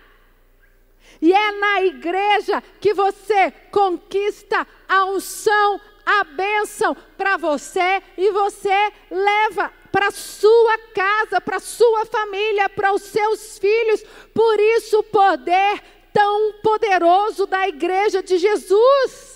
E 1.20 1.32
é 1.32 1.52
na 1.52 1.82
igreja 1.82 2.62
que 2.80 2.92
você 2.92 3.50
conquista 3.70 4.66
a 4.88 5.04
unção, 5.06 5.80
a 6.04 6.24
bênção 6.24 6.94
para 7.16 7.36
você 7.36 8.02
e 8.16 8.30
você 8.30 8.92
leva 9.10 9.72
para 9.90 10.10
sua 10.10 10.76
casa, 10.94 11.40
para 11.40 11.60
sua 11.60 12.04
família, 12.04 12.68
para 12.68 12.92
os 12.92 13.02
seus 13.02 13.58
filhos. 13.58 14.02
Por 14.34 14.60
isso 14.60 14.98
o 14.98 15.04
poder 15.04 15.82
tão 16.12 16.54
poderoso 16.62 17.46
da 17.46 17.68
igreja 17.68 18.22
de 18.22 18.36
Jesus. 18.36 19.33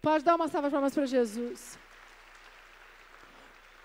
Pode 0.00 0.24
dar 0.24 0.34
uma 0.34 0.48
salva 0.48 0.68
de 0.68 0.72
palmas 0.72 0.94
para 0.94 1.06
Jesus. 1.06 1.78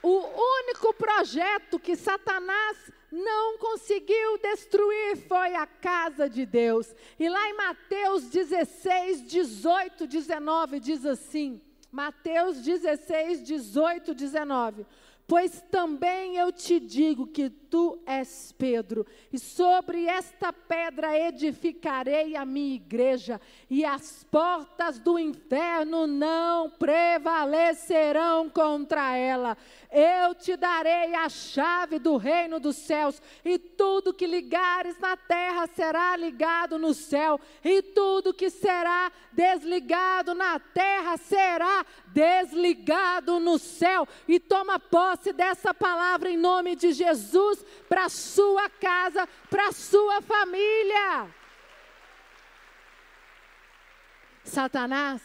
O 0.01 0.19
único 0.61 0.93
projeto 0.93 1.79
que 1.79 1.95
Satanás 1.95 2.77
não 3.11 3.57
conseguiu 3.57 4.37
destruir 4.37 5.17
foi 5.27 5.55
a 5.55 5.65
casa 5.65 6.29
de 6.29 6.45
Deus. 6.45 6.95
E 7.19 7.27
lá 7.27 7.49
em 7.49 7.57
Mateus 7.57 8.25
16, 8.25 9.23
18, 9.25 10.05
19 10.05 10.79
diz 10.79 11.05
assim: 11.05 11.59
Mateus 11.91 12.61
16, 12.61 13.43
18, 13.43 14.13
19. 14.13 14.85
Pois 15.27 15.59
também 15.71 16.37
eu 16.37 16.51
te 16.51 16.79
digo 16.79 17.25
que 17.25 17.49
tu 17.75 17.99
és 18.05 18.55
Pedro, 18.57 19.05
e 19.33 19.37
sobre 19.37 20.05
esta 20.05 20.53
pedra 20.53 21.19
edificarei 21.19 22.33
a 22.33 22.45
minha 22.45 22.75
igreja, 22.75 23.41
e 23.69 23.83
as 23.83 24.23
portas 24.31 24.97
do 24.97 25.19
inferno 25.19 26.07
não 26.07 26.69
prevalecerão 26.69 28.49
contra 28.49 29.17
ela. 29.17 29.57
Eu 29.91 30.33
te 30.35 30.55
darei 30.55 31.15
a 31.15 31.27
chave 31.27 31.99
do 31.99 32.15
reino 32.15 32.61
dos 32.61 32.77
céus, 32.77 33.21
e 33.43 33.59
tudo 33.59 34.13
que 34.13 34.25
ligares 34.25 34.97
na 34.97 35.17
terra 35.17 35.67
será 35.67 36.15
ligado 36.15 36.77
no 36.77 36.93
céu, 36.93 37.37
e 37.61 37.81
tudo 37.81 38.33
que 38.33 38.49
será 38.49 39.11
desligado 39.33 40.33
na 40.33 40.57
terra 40.59 41.17
será 41.17 41.85
desligado 42.13 43.37
no 43.37 43.59
céu. 43.59 44.07
E 44.29 44.39
toma 44.39 44.79
posse 44.79 45.33
dessa 45.33 45.73
palavra 45.73 46.29
em 46.29 46.37
nome 46.37 46.73
de 46.77 46.93
Jesus 46.93 47.64
para 47.87 48.05
a 48.05 48.09
sua 48.09 48.69
casa, 48.69 49.27
para 49.49 49.69
a 49.69 49.71
sua 49.71 50.21
família. 50.21 51.33
Satanás 54.43 55.21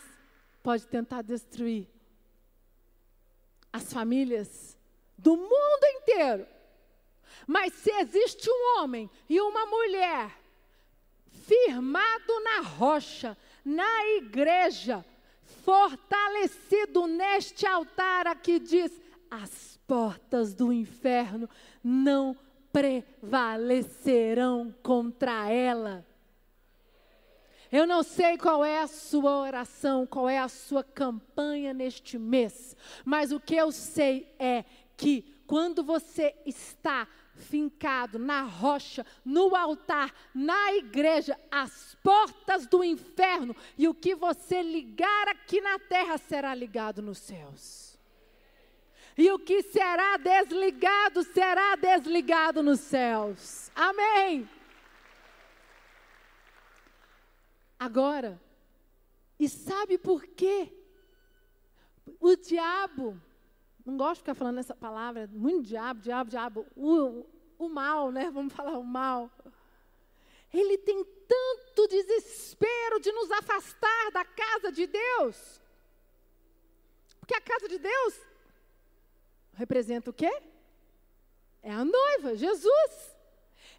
pode 0.63 0.87
tentar 0.87 1.23
destruir 1.23 1.89
as 3.73 3.93
famílias 3.93 4.79
do 5.17 5.37
mundo 5.37 5.85
inteiro. 5.85 6.47
Mas 7.47 7.73
se 7.75 7.91
existe 7.91 8.51
um 8.51 8.79
homem 8.79 9.11
e 9.29 9.41
uma 9.41 9.67
mulher 9.67 10.37
firmado 11.31 12.41
na 12.43 12.61
rocha, 12.61 13.37
na 13.65 14.07
igreja, 14.17 15.05
fortalecido 15.65 17.07
neste 17.07 17.67
altar 17.67 18.27
aqui 18.27 18.59
diz: 18.59 19.01
as 19.31 19.79
portas 19.87 20.55
do 20.55 20.73
inferno 20.73 21.49
não 21.83 22.37
prevalecerão 22.73 24.75
contra 24.83 25.51
ela. 25.51 26.07
Eu 27.71 27.87
não 27.87 28.03
sei 28.03 28.37
qual 28.37 28.65
é 28.65 28.81
a 28.81 28.89
sua 28.89 29.39
oração, 29.39 30.07
qual 30.07 30.29
é 30.29 30.39
a 30.39 30.49
sua 30.49 30.83
campanha 30.83 31.73
neste 31.73 32.19
mês, 32.19 32.77
mas 33.05 33.31
o 33.31 33.39
que 33.39 33.55
eu 33.55 33.71
sei 33.71 34.35
é 34.39 34.65
que 34.97 35.23
quando 35.47 35.83
você 35.83 36.35
está 36.45 37.07
fincado 37.35 38.19
na 38.19 38.43
rocha, 38.43 39.07
no 39.25 39.57
altar, 39.57 40.13
na 40.35 40.75
igreja, 40.75 41.39
as 41.51 41.97
portas 42.03 42.67
do 42.67 42.85
inferno 42.85 43.57
e 43.79 43.89
o 43.89 43.95
que 43.95 44.15
você 44.15 44.63
ligar 44.63 45.29
aqui 45.29 45.61
na 45.61 45.79
terra 45.79 46.19
será 46.19 46.55
ligado 46.55 47.01
nos 47.01 47.19
céus. 47.19 47.90
E 49.21 49.31
o 49.31 49.39
que 49.39 49.63
será 49.63 50.17
desligado 50.17 51.23
será 51.23 51.77
desligado 51.77 52.63
nos 52.63 52.81
céus. 52.81 53.71
Amém. 53.75 54.49
Agora, 57.79 58.41
e 59.39 59.47
sabe 59.47 59.99
por 59.99 60.27
quê? 60.27 60.73
O 62.19 62.35
diabo 62.35 63.21
não 63.85 63.99
gosto 63.99 64.15
de 64.15 64.21
ficar 64.21 64.35
falando 64.35 64.57
essa 64.57 64.75
palavra, 64.75 65.29
muito 65.31 65.69
diabo, 65.69 66.01
diabo, 66.01 66.31
diabo, 66.31 66.67
o, 66.75 67.27
o 67.59 67.69
mal, 67.69 68.11
né? 68.11 68.31
Vamos 68.33 68.55
falar 68.55 68.79
o 68.79 68.83
mal. 68.83 69.31
Ele 70.51 70.79
tem 70.79 71.05
tanto 71.29 71.89
desespero 71.89 72.99
de 72.99 73.13
nos 73.13 73.31
afastar 73.33 74.13
da 74.15 74.25
casa 74.25 74.73
de 74.73 74.87
Deus. 74.87 75.61
Porque 77.19 77.35
a 77.35 77.41
casa 77.43 77.69
de 77.69 77.79
Deus 77.79 78.30
representa 79.61 80.11
o 80.11 80.13
quê? 80.13 80.33
É 81.63 81.71
a 81.71 81.85
noiva, 81.85 82.35
Jesus. 82.35 83.11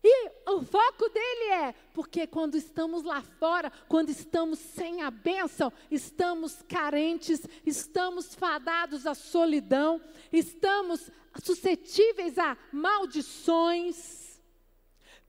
E 0.04 0.32
o 0.50 0.64
foco 0.64 1.10
dele 1.10 1.46
é, 1.52 1.76
porque 1.94 2.26
quando 2.26 2.56
estamos 2.56 3.04
lá 3.04 3.22
fora, 3.22 3.72
quando 3.88 4.10
estamos 4.10 4.58
sem 4.60 5.02
a 5.02 5.12
bênção, 5.12 5.72
estamos 5.90 6.64
carentes, 6.68 7.42
estamos 7.66 8.34
fadados 8.34 9.06
à 9.06 9.14
solidão, 9.14 10.02
estamos 10.32 11.12
suscetíveis 11.44 12.38
a 12.38 12.58
maldições. 12.72 14.40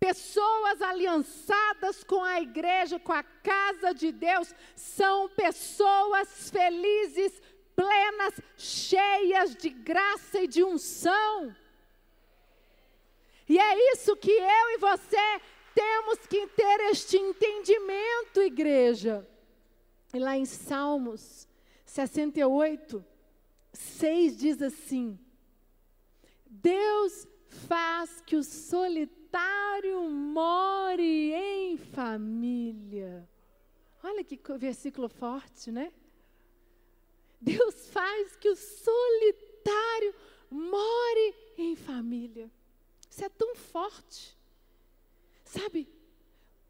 Pessoas 0.00 0.82
aliançadas 0.82 2.02
com 2.02 2.24
a 2.24 2.40
igreja, 2.40 2.98
com 2.98 3.12
a 3.12 3.22
casa 3.22 3.92
de 3.92 4.10
Deus, 4.10 4.52
são 4.74 5.28
pessoas 5.28 6.50
felizes, 6.50 7.40
plenas, 7.74 8.40
cheias 8.56 9.54
de 9.56 9.68
graça 9.68 10.40
e 10.42 10.46
de 10.46 10.62
unção. 10.62 11.54
E 13.48 13.58
é 13.58 13.92
isso 13.92 14.16
que 14.16 14.30
eu 14.30 14.70
e 14.70 14.78
você 14.78 15.40
temos 15.74 16.18
que 16.26 16.46
ter 16.48 16.80
este 16.90 17.16
entendimento, 17.16 18.40
igreja. 18.40 19.28
E 20.14 20.18
lá 20.18 20.36
em 20.36 20.44
Salmos 20.44 21.48
68, 21.84 23.04
6 23.72 24.36
diz 24.38 24.62
assim: 24.62 25.18
Deus 26.46 27.26
faz 27.68 28.20
que 28.20 28.36
o 28.36 28.44
solitário 28.44 30.08
more 30.08 31.02
em 31.02 31.76
família. 31.76 33.28
Olha 34.02 34.24
que 34.24 34.38
versículo 34.58 35.08
forte, 35.08 35.70
né? 35.70 35.92
Deus 37.42 37.88
faz 37.88 38.36
que 38.36 38.48
o 38.48 38.56
solitário 38.56 40.14
more 40.48 41.34
em 41.58 41.74
família. 41.74 42.48
Isso 43.10 43.24
é 43.24 43.28
tão 43.28 43.54
forte. 43.56 44.38
Sabe? 45.44 45.88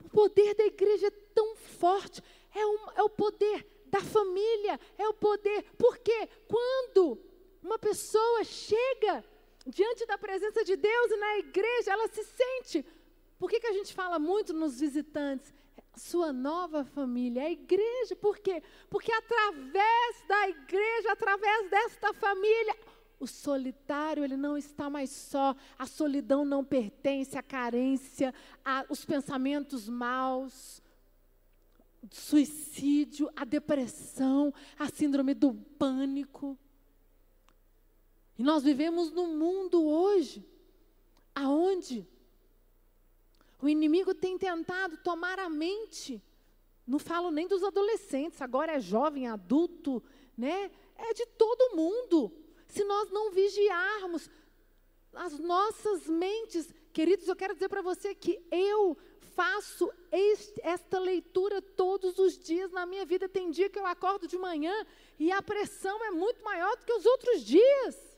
O 0.03 0.09
poder 0.09 0.55
da 0.55 0.65
igreja 0.65 1.09
é 1.09 1.11
tão 1.35 1.55
forte. 1.57 2.23
É, 2.55 2.67
um, 2.67 2.79
é 2.97 3.03
o 3.03 3.11
poder 3.11 3.67
da 3.87 4.01
família. 4.01 4.81
É 4.97 5.07
o 5.07 5.15
poder. 5.15 5.63
Porque 5.77 6.27
quando 6.49 7.19
uma 7.63 7.79
pessoa 7.79 8.43
chega 8.43 9.23
diante 9.67 10.07
da 10.07 10.17
presença 10.17 10.65
de 10.65 10.75
Deus 10.75 11.11
e 11.11 11.17
na 11.17 11.39
igreja, 11.39 11.93
ela 11.93 12.09
se 12.09 12.25
sente. 12.25 12.85
Por 13.39 13.51
que, 13.51 13.61
que 13.61 13.67
a 13.67 13.73
gente 13.73 13.93
fala 13.93 14.19
muito 14.19 14.53
nos 14.55 14.81
visitantes? 14.81 15.53
Sua 15.95 16.33
nova 16.33 16.85
família, 16.85 17.43
a 17.43 17.51
igreja. 17.51 18.17
Por 18.17 18.39
quê? 18.39 18.63
Porque 18.89 19.13
através 19.13 20.27
da 20.27 20.49
igreja, 20.49 21.13
através 21.13 21.71
desta 21.71 22.15
família, 22.15 22.77
o 23.21 23.27
solitário, 23.27 24.25
ele 24.25 24.37
não 24.37 24.57
está 24.57 24.91
mais 24.91 25.11
só. 25.11 25.55
A 25.79 25.87
solidão 25.87 26.45
não 26.45 26.65
pertence 26.65 27.39
à 27.39 27.43
carência, 27.43 28.35
aos 28.65 29.05
pensamentos 29.05 29.89
maus, 29.89 30.83
suicídio, 32.11 33.31
a 33.37 33.45
depressão, 33.45 34.53
a 34.79 34.89
síndrome 34.89 35.35
do 35.35 35.55
pânico. 35.55 36.59
E 38.39 38.43
nós 38.43 38.65
vivemos 38.65 39.13
num 39.13 39.37
mundo 39.37 39.85
hoje 39.85 40.45
aonde 41.35 42.07
o 43.63 43.69
inimigo 43.69 44.13
tem 44.13 44.37
tentado 44.37 44.97
tomar 44.99 45.39
a 45.39 45.49
mente. 45.49 46.21
Não 46.85 46.99
falo 46.99 47.31
nem 47.31 47.47
dos 47.47 47.63
adolescentes, 47.63 48.43
agora 48.43 48.73
é 48.73 48.81
jovem, 48.81 49.29
adulto, 49.29 50.03
né? 50.37 50.69
É 50.97 51.15
de 51.15 51.25
todo 51.27 51.77
mundo 51.77 52.33
se 52.67 52.83
nós 52.83 53.09
não 53.11 53.31
vigiarmos 53.31 54.29
as 55.15 55.39
nossas 55.39 56.09
mentes. 56.09 56.75
Queridos, 56.93 57.29
eu 57.29 57.37
quero 57.37 57.55
dizer 57.55 57.69
para 57.69 57.83
você 57.83 58.17
que 58.17 58.43
eu 58.51 58.97
faço 59.21 59.91
este, 60.11 60.61
esta 60.65 60.99
leitura 60.99 61.63
todos 61.63 62.19
os 62.19 62.37
dias 62.37 62.73
na 62.73 62.85
minha 62.85 63.07
vida. 63.07 63.29
Tem 63.29 63.49
dia 63.49 63.71
que 63.71 63.79
eu 63.79 63.87
acordo 63.87 64.27
de 64.27 64.37
manhã 64.37 64.75
e 65.21 65.31
a 65.31 65.41
pressão 65.41 66.05
é 66.05 66.11
muito 66.11 66.43
maior 66.43 66.77
do 66.77 66.85
que 66.85 66.93
os 66.93 67.07
outros 67.07 67.45
dias. 67.45 68.13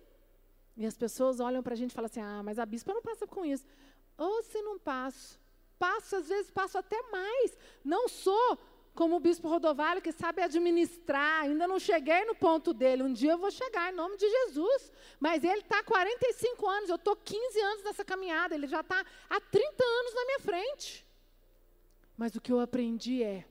E 0.74 0.86
as 0.86 0.96
pessoas 0.96 1.38
olham 1.38 1.62
para 1.62 1.74
a 1.74 1.76
gente 1.76 1.90
e 1.90 1.94
falam 1.94 2.06
assim: 2.06 2.20
ah, 2.20 2.42
mas 2.42 2.58
a 2.58 2.64
bispa 2.64 2.94
não 2.94 3.02
passa 3.02 3.26
com 3.26 3.44
isso. 3.44 3.66
Ou 4.16 4.42
se 4.42 4.60
não 4.62 4.78
passo, 4.78 5.38
passo, 5.78 6.16
às 6.16 6.28
vezes 6.28 6.50
passo 6.50 6.78
até 6.78 7.00
mais. 7.10 7.56
Não 7.84 8.08
sou 8.08 8.58
como 8.94 9.16
o 9.16 9.20
bispo 9.20 9.48
Rodovalho, 9.48 10.00
que 10.00 10.12
sabe 10.12 10.40
administrar, 10.40 11.42
ainda 11.42 11.66
não 11.66 11.80
cheguei 11.80 12.24
no 12.24 12.34
ponto 12.34 12.72
dele. 12.72 13.02
Um 13.02 13.12
dia 13.12 13.32
eu 13.32 13.38
vou 13.38 13.50
chegar, 13.50 13.92
em 13.92 13.96
nome 13.96 14.16
de 14.16 14.28
Jesus. 14.28 14.92
Mas 15.18 15.42
ele 15.42 15.60
está 15.60 15.80
há 15.80 15.84
45 15.84 16.68
anos, 16.68 16.88
eu 16.88 16.96
estou 16.96 17.16
15 17.16 17.60
anos 17.60 17.82
nessa 17.82 18.04
caminhada, 18.04 18.54
ele 18.54 18.68
já 18.68 18.80
está 18.80 19.04
há 19.28 19.40
30 19.40 19.84
anos 19.84 20.14
na 20.14 20.24
minha 20.26 20.40
frente. 20.40 21.06
Mas 22.16 22.36
o 22.36 22.40
que 22.40 22.52
eu 22.52 22.60
aprendi 22.60 23.24
é, 23.24 23.44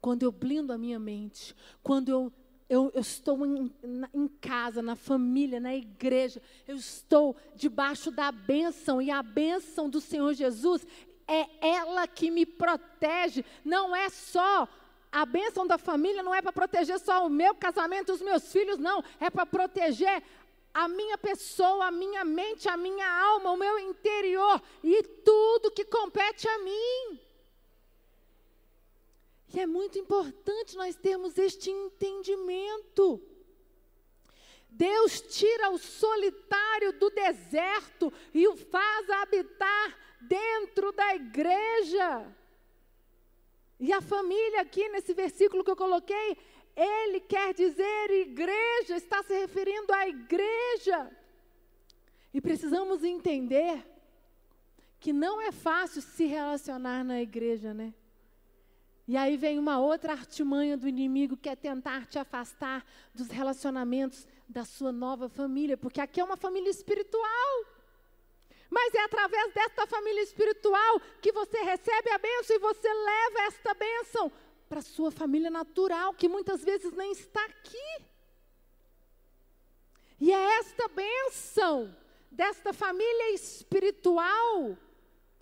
quando 0.00 0.22
eu 0.22 0.30
blindo 0.30 0.72
a 0.72 0.78
minha 0.78 0.98
mente, 1.00 1.56
quando 1.82 2.08
eu, 2.08 2.32
eu, 2.68 2.90
eu 2.94 3.00
estou 3.00 3.44
em, 3.44 3.72
na, 3.82 4.08
em 4.12 4.26
casa, 4.26 4.82
na 4.82 4.96
família, 4.96 5.60
na 5.60 5.74
igreja, 5.74 6.40
eu 6.66 6.76
estou 6.76 7.36
debaixo 7.54 8.10
da 8.10 8.32
bênção, 8.32 9.00
e 9.00 9.10
a 9.10 9.22
bênção 9.22 9.88
do 9.88 10.00
Senhor 10.00 10.32
Jesus, 10.32 10.86
é 11.26 11.46
ela 11.60 12.06
que 12.06 12.30
me 12.30 12.44
protege, 12.44 13.44
não 13.64 13.94
é 13.94 14.08
só 14.08 14.68
a 15.12 15.24
bênção 15.24 15.66
da 15.66 15.78
família, 15.78 16.22
não 16.22 16.34
é 16.34 16.42
para 16.42 16.52
proteger 16.52 16.98
só 16.98 17.26
o 17.26 17.30
meu 17.30 17.54
casamento, 17.54 18.12
os 18.12 18.20
meus 18.20 18.50
filhos, 18.50 18.78
não, 18.78 19.02
é 19.20 19.30
para 19.30 19.46
proteger 19.46 20.22
a 20.72 20.88
minha 20.88 21.16
pessoa, 21.16 21.86
a 21.86 21.90
minha 21.90 22.24
mente, 22.24 22.68
a 22.68 22.76
minha 22.76 23.08
alma, 23.08 23.52
o 23.52 23.56
meu 23.56 23.78
interior 23.78 24.60
e 24.82 25.02
tudo 25.24 25.70
que 25.70 25.84
compete 25.84 26.48
a 26.48 26.58
mim. 26.58 27.20
E 29.54 29.60
é 29.60 29.66
muito 29.66 29.96
importante 29.98 30.76
nós 30.76 30.96
termos 30.96 31.38
este 31.38 31.70
entendimento. 31.70 33.22
Deus 34.68 35.20
tira 35.20 35.70
o 35.70 35.78
solitário 35.78 36.92
do 36.98 37.08
deserto 37.10 38.12
e 38.32 38.48
o 38.48 38.56
faz 38.56 39.08
habitar 39.08 39.96
dentro 40.20 40.90
da 40.90 41.14
igreja. 41.14 42.26
E 43.78 43.92
a 43.92 44.00
família, 44.00 44.62
aqui 44.62 44.88
nesse 44.88 45.14
versículo 45.14 45.62
que 45.62 45.70
eu 45.70 45.76
coloquei, 45.76 46.36
ele 46.74 47.20
quer 47.20 47.54
dizer 47.54 48.10
igreja, 48.10 48.96
está 48.96 49.22
se 49.22 49.38
referindo 49.38 49.92
à 49.92 50.08
igreja. 50.08 51.16
E 52.32 52.40
precisamos 52.40 53.04
entender 53.04 53.86
que 54.98 55.12
não 55.12 55.40
é 55.40 55.52
fácil 55.52 56.02
se 56.02 56.26
relacionar 56.26 57.04
na 57.04 57.22
igreja, 57.22 57.72
né? 57.72 57.94
E 59.06 59.16
aí 59.16 59.36
vem 59.36 59.58
uma 59.58 59.78
outra 59.78 60.12
artimanha 60.12 60.76
do 60.76 60.88
inimigo 60.88 61.36
que 61.36 61.48
é 61.48 61.56
tentar 61.56 62.06
te 62.06 62.18
afastar 62.18 62.84
dos 63.14 63.28
relacionamentos 63.28 64.26
da 64.48 64.64
sua 64.64 64.90
nova 64.90 65.28
família, 65.28 65.76
porque 65.76 66.00
aqui 66.00 66.20
é 66.20 66.24
uma 66.24 66.36
família 66.36 66.70
espiritual. 66.70 67.64
Mas 68.70 68.94
é 68.94 69.04
através 69.04 69.52
desta 69.52 69.86
família 69.86 70.22
espiritual 70.22 71.00
que 71.20 71.32
você 71.32 71.62
recebe 71.62 72.10
a 72.10 72.18
bênção 72.18 72.56
e 72.56 72.58
você 72.58 72.88
leva 72.92 73.42
esta 73.42 73.74
bênção 73.74 74.32
para 74.68 74.80
sua 74.80 75.10
família 75.10 75.50
natural, 75.50 76.14
que 76.14 76.28
muitas 76.28 76.64
vezes 76.64 76.90
nem 76.92 77.12
está 77.12 77.44
aqui. 77.44 78.04
E 80.18 80.32
é 80.32 80.58
esta 80.58 80.88
bênção 80.88 81.94
desta 82.30 82.72
família 82.72 83.34
espiritual 83.34 84.78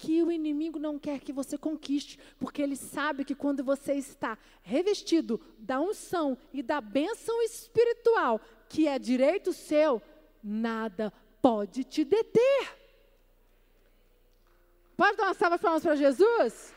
que 0.03 0.21
o 0.21 0.33
inimigo 0.33 0.81
não 0.81 0.99
quer 0.99 1.21
que 1.21 1.33
você 1.33 1.57
conquiste, 1.57 2.19
porque 2.37 2.61
ele 2.61 2.75
sabe 2.75 3.25
que 3.25 3.37
quando 3.37 3.63
você 3.63 3.93
está 3.95 4.37
revestido 4.61 5.41
da 5.57 5.81
unção 5.81 6.37
e 6.53 6.61
da 6.61 6.81
bênção 6.81 7.41
espiritual, 7.43 8.41
que 8.69 8.89
é 8.89 8.99
direito 8.99 9.53
seu, 9.53 10.03
nada 10.43 11.13
pode 11.41 11.85
te 11.85 12.05
deter. 12.05 12.77
Pode 14.97 15.17
dar 15.17 15.27
uma 15.27 15.35
salva 15.35 15.57
de 15.57 15.63
palmas 15.63 15.85
para 15.85 15.95
Jesus? 15.95 16.75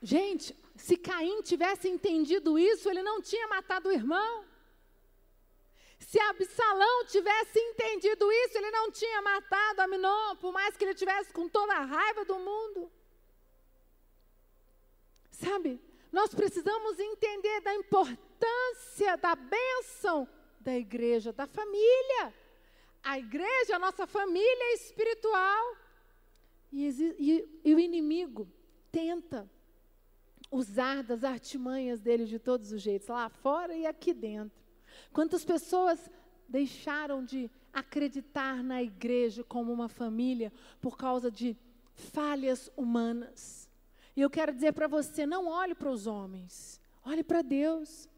Gente, 0.00 0.56
se 0.74 0.96
Caim 0.96 1.42
tivesse 1.42 1.86
entendido 1.86 2.58
isso, 2.58 2.88
ele 2.88 3.02
não 3.02 3.20
tinha 3.20 3.46
matado 3.46 3.90
o 3.90 3.92
irmão. 3.92 4.51
Se 6.06 6.18
Absalão 6.18 7.06
tivesse 7.06 7.58
entendido 7.58 8.30
isso, 8.30 8.58
ele 8.58 8.70
não 8.70 8.90
tinha 8.90 9.22
matado 9.22 9.82
Aminon, 9.82 10.36
por 10.36 10.52
mais 10.52 10.76
que 10.76 10.84
ele 10.84 10.94
tivesse 10.94 11.32
com 11.32 11.48
toda 11.48 11.74
a 11.74 11.84
raiva 11.84 12.24
do 12.24 12.38
mundo. 12.38 12.90
Sabe, 15.30 15.80
nós 16.10 16.34
precisamos 16.34 16.98
entender 16.98 17.60
da 17.60 17.74
importância 17.74 19.16
da 19.16 19.34
bênção 19.34 20.28
da 20.60 20.76
igreja, 20.76 21.32
da 21.32 21.46
família. 21.46 22.34
A 23.02 23.18
igreja 23.18 23.72
é 23.72 23.74
a 23.74 23.78
nossa 23.78 24.06
família 24.06 24.74
espiritual. 24.74 25.76
E, 26.72 26.88
e, 27.18 27.60
e 27.64 27.74
o 27.74 27.78
inimigo 27.78 28.50
tenta 28.90 29.48
usar 30.50 31.02
das 31.02 31.24
artimanhas 31.24 32.00
dele 32.00 32.24
de 32.24 32.38
todos 32.38 32.72
os 32.72 32.80
jeitos, 32.80 33.08
lá 33.08 33.28
fora 33.28 33.74
e 33.74 33.86
aqui 33.86 34.12
dentro. 34.12 34.61
Quantas 35.12 35.44
pessoas 35.44 36.10
deixaram 36.48 37.24
de 37.24 37.50
acreditar 37.72 38.62
na 38.62 38.82
igreja 38.82 39.44
como 39.44 39.72
uma 39.72 39.88
família 39.88 40.52
por 40.80 40.96
causa 40.96 41.30
de 41.30 41.56
falhas 41.94 42.70
humanas? 42.76 43.68
E 44.16 44.20
eu 44.20 44.30
quero 44.30 44.52
dizer 44.52 44.72
para 44.72 44.88
você: 44.88 45.26
não 45.26 45.46
olhe 45.46 45.74
para 45.74 45.90
os 45.90 46.06
homens, 46.06 46.80
olhe 47.04 47.22
para 47.22 47.42
Deus. 47.42 48.08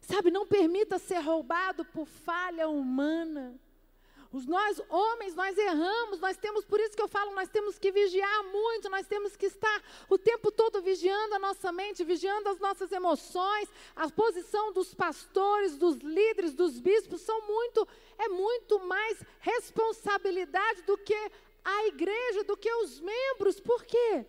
Sabe, 0.00 0.30
não 0.30 0.46
permita 0.46 0.98
ser 0.98 1.18
roubado 1.18 1.84
por 1.84 2.06
falha 2.06 2.68
humana. 2.68 3.54
Os 4.30 4.46
nós 4.46 4.78
homens, 4.90 5.34
nós 5.34 5.56
erramos, 5.56 6.20
nós 6.20 6.36
temos, 6.36 6.64
por 6.64 6.78
isso 6.78 6.94
que 6.94 7.00
eu 7.00 7.08
falo, 7.08 7.34
nós 7.34 7.48
temos 7.48 7.78
que 7.78 7.90
vigiar 7.90 8.44
muito, 8.44 8.90
nós 8.90 9.06
temos 9.06 9.34
que 9.36 9.46
estar 9.46 9.82
o 10.08 10.18
tempo 10.18 10.52
todo 10.52 10.82
vigiando 10.82 11.34
a 11.34 11.38
nossa 11.38 11.72
mente, 11.72 12.04
vigiando 12.04 12.48
as 12.50 12.58
nossas 12.58 12.92
emoções, 12.92 13.68
a 13.96 14.10
posição 14.10 14.70
dos 14.72 14.92
pastores, 14.92 15.76
dos 15.76 15.96
líderes, 15.96 16.52
dos 16.52 16.78
bispos 16.78 17.22
são 17.22 17.46
muito, 17.46 17.88
é 18.18 18.28
muito 18.28 18.78
mais 18.80 19.18
responsabilidade 19.40 20.82
do 20.82 20.98
que 20.98 21.30
a 21.64 21.86
igreja, 21.86 22.44
do 22.44 22.56
que 22.56 22.70
os 22.70 23.00
membros. 23.00 23.58
Por 23.58 23.82
quê? 23.84 24.26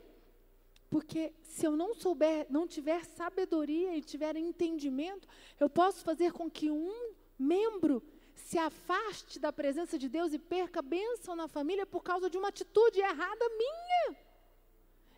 Porque 0.90 1.34
se 1.44 1.66
eu 1.68 1.72
não 1.72 1.94
souber, 1.94 2.48
não 2.50 2.66
tiver 2.66 3.04
sabedoria 3.04 3.96
e 3.96 4.02
tiver 4.02 4.38
entendimento, 4.38 5.28
eu 5.60 5.70
posso 5.70 6.04
fazer 6.06 6.32
com 6.32 6.50
que 6.50 6.72
um 6.72 7.14
membro 7.38 8.02
se 8.50 8.58
afaste 8.58 9.38
da 9.38 9.54
presença 9.54 9.96
de 9.96 10.10
Deus 10.10 10.34
e 10.34 10.40
perca 10.40 10.82
bênção 10.82 11.36
na 11.36 11.48
família 11.48 11.86
por 11.86 12.02
causa 12.02 12.28
de 12.32 12.36
uma 12.36 12.48
atitude 12.48 13.00
errada 13.00 13.46
minha. 13.50 14.18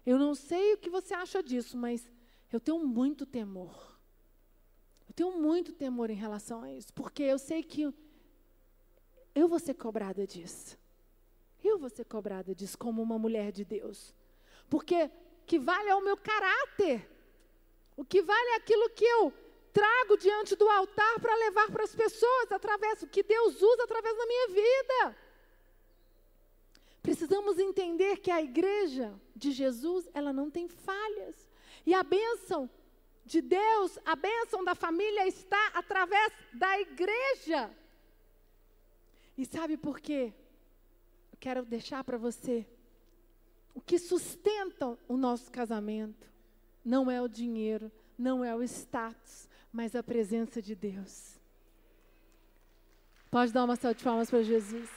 Eu 0.06 0.20
não 0.20 0.36
sei 0.36 0.74
o 0.74 0.78
que 0.78 0.90
você 0.90 1.14
acha 1.14 1.42
disso, 1.42 1.78
mas 1.78 2.12
eu 2.52 2.60
tenho 2.60 2.80
muito 2.80 3.26
temor. 3.26 3.98
Eu 5.08 5.14
tenho 5.14 5.32
muito 5.40 5.72
temor 5.72 6.10
em 6.10 6.14
relação 6.14 6.62
a 6.62 6.74
isso, 6.74 6.94
porque 6.94 7.24
eu 7.24 7.40
sei 7.40 7.64
que 7.64 7.84
eu 9.34 9.48
vou 9.48 9.60
ser 9.60 9.76
cobrada 9.76 10.28
disso. 10.28 10.78
Eu 11.64 11.80
vou 11.80 11.90
ser 11.90 12.04
cobrada 12.04 12.54
disso 12.54 12.78
como 12.78 13.02
uma 13.02 13.18
mulher 13.18 13.54
de 13.54 13.64
Deus. 13.64 14.14
Porque 14.70 15.10
que 15.46 15.58
vale 15.58 15.88
é 15.88 15.96
o 15.96 16.04
meu 16.04 16.18
caráter. 16.18 17.10
O 17.96 18.04
que 18.04 18.22
vale 18.22 18.50
é 18.50 18.56
aquilo 18.58 18.90
que 18.90 19.06
eu 19.06 19.34
trago 19.74 20.18
diante 20.18 20.56
do 20.56 20.68
altar 20.70 21.20
para 21.20 21.36
levar 21.36 21.72
para 21.72 21.84
as 21.84 21.96
pessoas, 21.96 22.52
através 22.52 23.02
do 23.02 23.08
que 23.08 23.24
Deus 23.24 23.62
usa 23.62 23.84
através 23.84 24.18
da 24.18 24.26
minha 24.26 24.48
vida. 24.48 25.18
Precisamos 27.02 27.58
entender 27.58 28.18
que 28.18 28.30
a 28.30 28.42
igreja 28.42 29.14
de 29.36 29.52
Jesus, 29.52 30.08
ela 30.14 30.32
não 30.32 30.52
tem 30.52 30.68
falhas. 30.68 31.50
E 31.86 31.94
a 31.94 32.04
bênção 32.04 32.70
de 33.26 33.42
Deus, 33.42 33.98
a 34.06 34.16
bênção 34.16 34.64
da 34.64 34.76
família 34.76 35.28
está 35.28 35.68
através 35.74 36.32
da 36.54 36.80
igreja. 36.80 37.72
E 39.38 39.46
sabe 39.46 39.78
por 39.78 40.00
quê? 40.00 40.34
Eu 41.32 41.38
quero 41.40 41.66
deixar 41.66 42.04
para 42.04 42.18
você 42.18 42.68
o 43.74 43.82
que 43.82 43.98
sustenta 43.98 44.98
o 45.08 45.18
nosso 45.18 45.52
casamento 45.52 46.30
não 46.84 47.10
é 47.10 47.22
o 47.22 47.28
dinheiro, 47.28 47.92
não 48.18 48.44
é 48.44 48.56
o 48.56 48.64
status, 48.64 49.48
mas 49.72 49.96
a 49.96 50.04
presença 50.04 50.62
de 50.62 50.76
Deus. 50.76 51.40
Pode 53.30 53.54
dar 53.54 53.64
uma 53.64 53.76
salva 53.76 53.96
de 53.96 54.04
palmas 54.04 54.30
para 54.30 54.44
Jesus. 54.44 54.90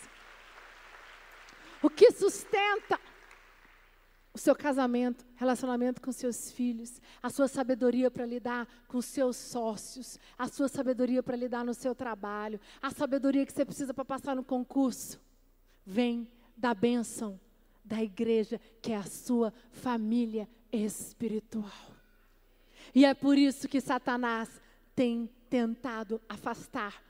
O 1.80 1.88
que 1.88 2.10
sustenta 2.10 2.98
o 4.32 4.38
seu 4.38 4.56
casamento, 4.56 5.24
relacionamento 5.36 6.00
com 6.00 6.10
seus 6.10 6.50
filhos, 6.50 7.00
a 7.22 7.30
sua 7.30 7.46
sabedoria 7.46 8.10
para 8.10 8.26
lidar 8.26 8.66
com 8.88 9.00
seus 9.00 9.36
sócios, 9.36 10.18
a 10.36 10.48
sua 10.48 10.66
sabedoria 10.66 11.22
para 11.22 11.36
lidar 11.36 11.64
no 11.64 11.72
seu 11.72 11.94
trabalho, 11.94 12.58
a 12.82 12.90
sabedoria 12.90 13.46
que 13.46 13.52
você 13.52 13.64
precisa 13.64 13.94
para 13.94 14.04
passar 14.04 14.34
no 14.34 14.42
concurso, 14.42 15.20
vem 15.86 16.26
da 16.56 16.74
bênção 16.74 17.38
da 17.84 18.02
igreja, 18.02 18.60
que 18.82 18.90
é 18.92 18.96
a 18.96 19.04
sua 19.04 19.52
família 19.70 20.48
espiritual. 20.72 21.94
E 22.92 23.04
é 23.04 23.14
por 23.14 23.38
isso 23.38 23.68
que 23.68 23.80
Satanás 23.80 24.48
tem 24.94 25.28
tentado 25.48 26.20
afastar 26.28 27.02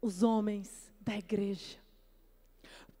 os 0.00 0.22
homens 0.22 0.92
da 1.00 1.16
igreja. 1.16 1.78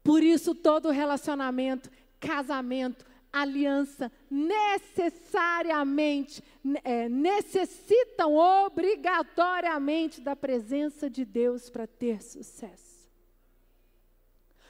Por 0.02 0.22
isso, 0.22 0.54
todo 0.54 0.90
relacionamento, 0.90 1.90
casamento, 2.20 3.04
aliança, 3.32 4.12
necessariamente, 4.30 6.42
é, 6.84 7.08
necessitam 7.08 8.34
obrigatoriamente 8.34 10.20
da 10.20 10.36
presença 10.36 11.10
de 11.10 11.24
Deus 11.24 11.68
para 11.68 11.86
ter 11.86 12.22
sucesso 12.22 12.86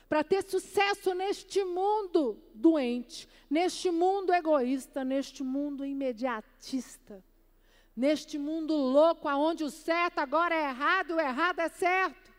para 0.08 0.22
ter 0.22 0.42
sucesso 0.44 1.14
neste 1.14 1.64
mundo 1.64 2.38
doente, 2.54 3.28
neste 3.50 3.90
mundo 3.90 4.32
egoísta, 4.32 5.04
neste 5.04 5.42
mundo 5.42 5.84
imediatista, 5.84 7.24
neste 7.96 8.38
mundo 8.38 8.74
louco, 8.74 9.26
aonde 9.26 9.64
o 9.64 9.70
certo 9.70 10.18
agora 10.18 10.54
é 10.54 10.68
errado 10.68 11.12
o 11.12 11.20
errado 11.20 11.60
é 11.60 11.68
certo. 11.68 12.30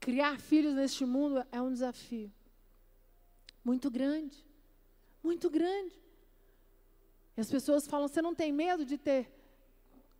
Criar 0.00 0.38
filhos 0.40 0.74
neste 0.74 1.04
mundo 1.04 1.44
é 1.52 1.60
um 1.60 1.72
desafio 1.72 2.32
muito 3.62 3.90
grande, 3.90 4.42
muito 5.22 5.50
grande. 5.50 6.00
E 7.36 7.40
as 7.40 7.50
pessoas 7.50 7.86
falam: 7.86 8.08
você 8.08 8.22
não 8.22 8.34
tem 8.34 8.50
medo 8.50 8.84
de 8.84 8.96
ter 8.96 9.30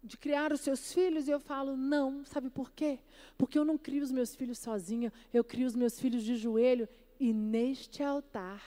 de 0.02 0.16
criar 0.16 0.52
os 0.52 0.60
seus 0.60 0.92
filhos 0.92 1.26
e 1.26 1.30
eu 1.30 1.40
falo, 1.40 1.76
não, 1.76 2.24
sabe 2.24 2.48
por 2.48 2.70
quê? 2.70 3.00
Porque 3.36 3.58
eu 3.58 3.64
não 3.64 3.76
crio 3.76 4.02
os 4.02 4.12
meus 4.12 4.34
filhos 4.34 4.58
sozinha, 4.58 5.12
eu 5.34 5.42
crio 5.42 5.66
os 5.66 5.74
meus 5.74 5.98
filhos 5.98 6.22
de 6.22 6.36
joelho 6.36 6.88
e 7.18 7.32
neste 7.32 8.02
altar. 8.02 8.62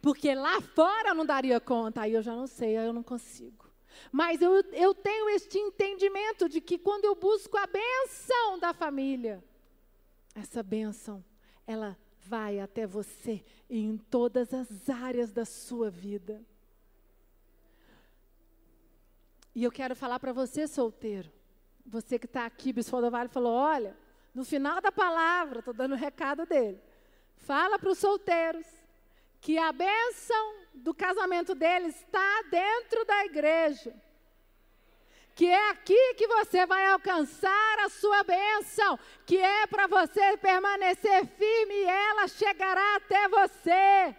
Porque 0.00 0.34
lá 0.34 0.60
fora 0.60 1.10
eu 1.10 1.14
não 1.14 1.26
daria 1.26 1.60
conta, 1.60 2.02
aí 2.02 2.14
eu 2.14 2.22
já 2.22 2.34
não 2.34 2.46
sei, 2.46 2.76
aí 2.76 2.86
eu 2.86 2.92
não 2.92 3.02
consigo. 3.02 3.68
Mas 4.10 4.40
eu, 4.40 4.62
eu 4.72 4.94
tenho 4.94 5.28
este 5.28 5.58
entendimento 5.58 6.48
de 6.48 6.60
que 6.60 6.78
quando 6.78 7.04
eu 7.04 7.14
busco 7.14 7.56
a 7.58 7.66
benção 7.66 8.58
da 8.58 8.72
família, 8.72 9.44
essa 10.34 10.62
benção, 10.62 11.22
ela 11.66 11.96
vai 12.22 12.60
até 12.60 12.86
você 12.86 13.44
em 13.68 13.98
todas 13.98 14.54
as 14.54 14.88
áreas 14.88 15.32
da 15.32 15.44
sua 15.44 15.90
vida. 15.90 16.42
E 19.54 19.64
eu 19.64 19.70
quero 19.70 19.94
falar 19.94 20.18
para 20.18 20.32
você, 20.32 20.66
solteiro, 20.66 21.30
você 21.84 22.18
que 22.18 22.26
está 22.26 22.46
aqui, 22.46 22.72
Bispo 22.72 23.00
do 23.00 23.10
Vale 23.10 23.28
falou: 23.28 23.52
olha, 23.52 23.96
no 24.34 24.44
final 24.44 24.80
da 24.80 24.92
palavra, 24.92 25.58
estou 25.58 25.74
dando 25.74 25.92
o 25.92 25.98
recado 25.98 26.46
dele. 26.46 26.80
Fala 27.36 27.78
para 27.78 27.90
os 27.90 27.98
solteiros 27.98 28.66
que 29.40 29.56
a 29.58 29.72
bênção 29.72 30.54
do 30.74 30.92
casamento 30.92 31.54
deles 31.54 31.96
está 31.96 32.42
dentro 32.50 33.04
da 33.04 33.24
igreja. 33.24 33.94
Que 35.34 35.46
é 35.46 35.70
aqui 35.70 36.14
que 36.14 36.26
você 36.26 36.66
vai 36.66 36.86
alcançar 36.88 37.78
a 37.80 37.88
sua 37.88 38.22
bênção, 38.22 38.98
que 39.24 39.38
é 39.38 39.66
para 39.66 39.86
você 39.86 40.36
permanecer 40.36 41.26
firme 41.26 41.74
e 41.74 41.84
ela 41.84 42.28
chegará 42.28 42.96
até 42.96 43.28
você. 43.28 44.14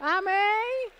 Amém? 0.00 0.92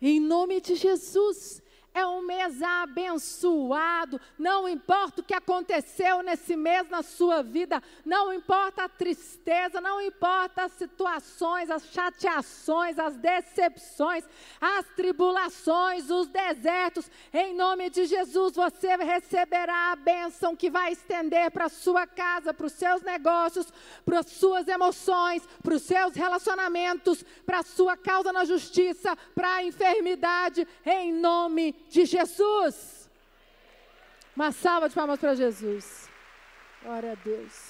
Em 0.00 0.18
nome 0.18 0.62
de 0.62 0.76
Jesus, 0.76 1.62
é 1.92 2.06
um 2.06 2.22
mês 2.22 2.62
abençoado. 2.62 4.20
Não 4.38 4.68
importa 4.68 5.20
o 5.20 5.24
que 5.24 5.34
aconteceu 5.34 6.22
nesse 6.22 6.56
mês 6.56 6.88
na 6.88 7.02
sua 7.02 7.42
vida, 7.42 7.82
não 8.04 8.32
importa 8.32 8.84
a 8.84 8.88
tristeza, 8.88 9.80
não 9.80 10.00
importa 10.00 10.64
as 10.64 10.72
situações, 10.72 11.70
as 11.70 11.84
chateações, 11.86 12.98
as 12.98 13.16
decepções, 13.16 14.24
as 14.60 14.86
tribulações, 14.94 16.10
os 16.10 16.28
desertos. 16.28 17.10
Em 17.32 17.54
nome 17.54 17.90
de 17.90 18.06
Jesus, 18.06 18.54
você 18.54 18.96
receberá 18.96 19.92
a 19.92 19.96
bênção 19.96 20.54
que 20.54 20.70
vai 20.70 20.92
estender 20.92 21.50
para 21.50 21.66
a 21.66 21.70
sua 21.70 22.06
casa, 22.06 22.54
para 22.54 22.66
os 22.66 22.72
seus 22.72 23.02
negócios, 23.02 23.72
para 24.04 24.20
as 24.20 24.26
suas 24.26 24.68
emoções, 24.68 25.46
para 25.62 25.74
os 25.74 25.82
seus 25.82 26.14
relacionamentos, 26.14 27.24
para 27.44 27.58
a 27.58 27.64
sua 27.64 27.96
causa 27.96 28.32
na 28.32 28.44
justiça, 28.44 29.16
para 29.34 29.54
a 29.54 29.64
enfermidade. 29.64 30.66
Em 30.84 31.12
nome 31.12 31.79
de 31.90 32.04
Jesus. 32.04 33.10
Uma 34.34 34.52
salva 34.52 34.88
de 34.88 34.94
palmas 34.94 35.20
para 35.20 35.34
Jesus. 35.34 36.08
Glória 36.82 37.12
a 37.12 37.14
Deus. 37.16 37.69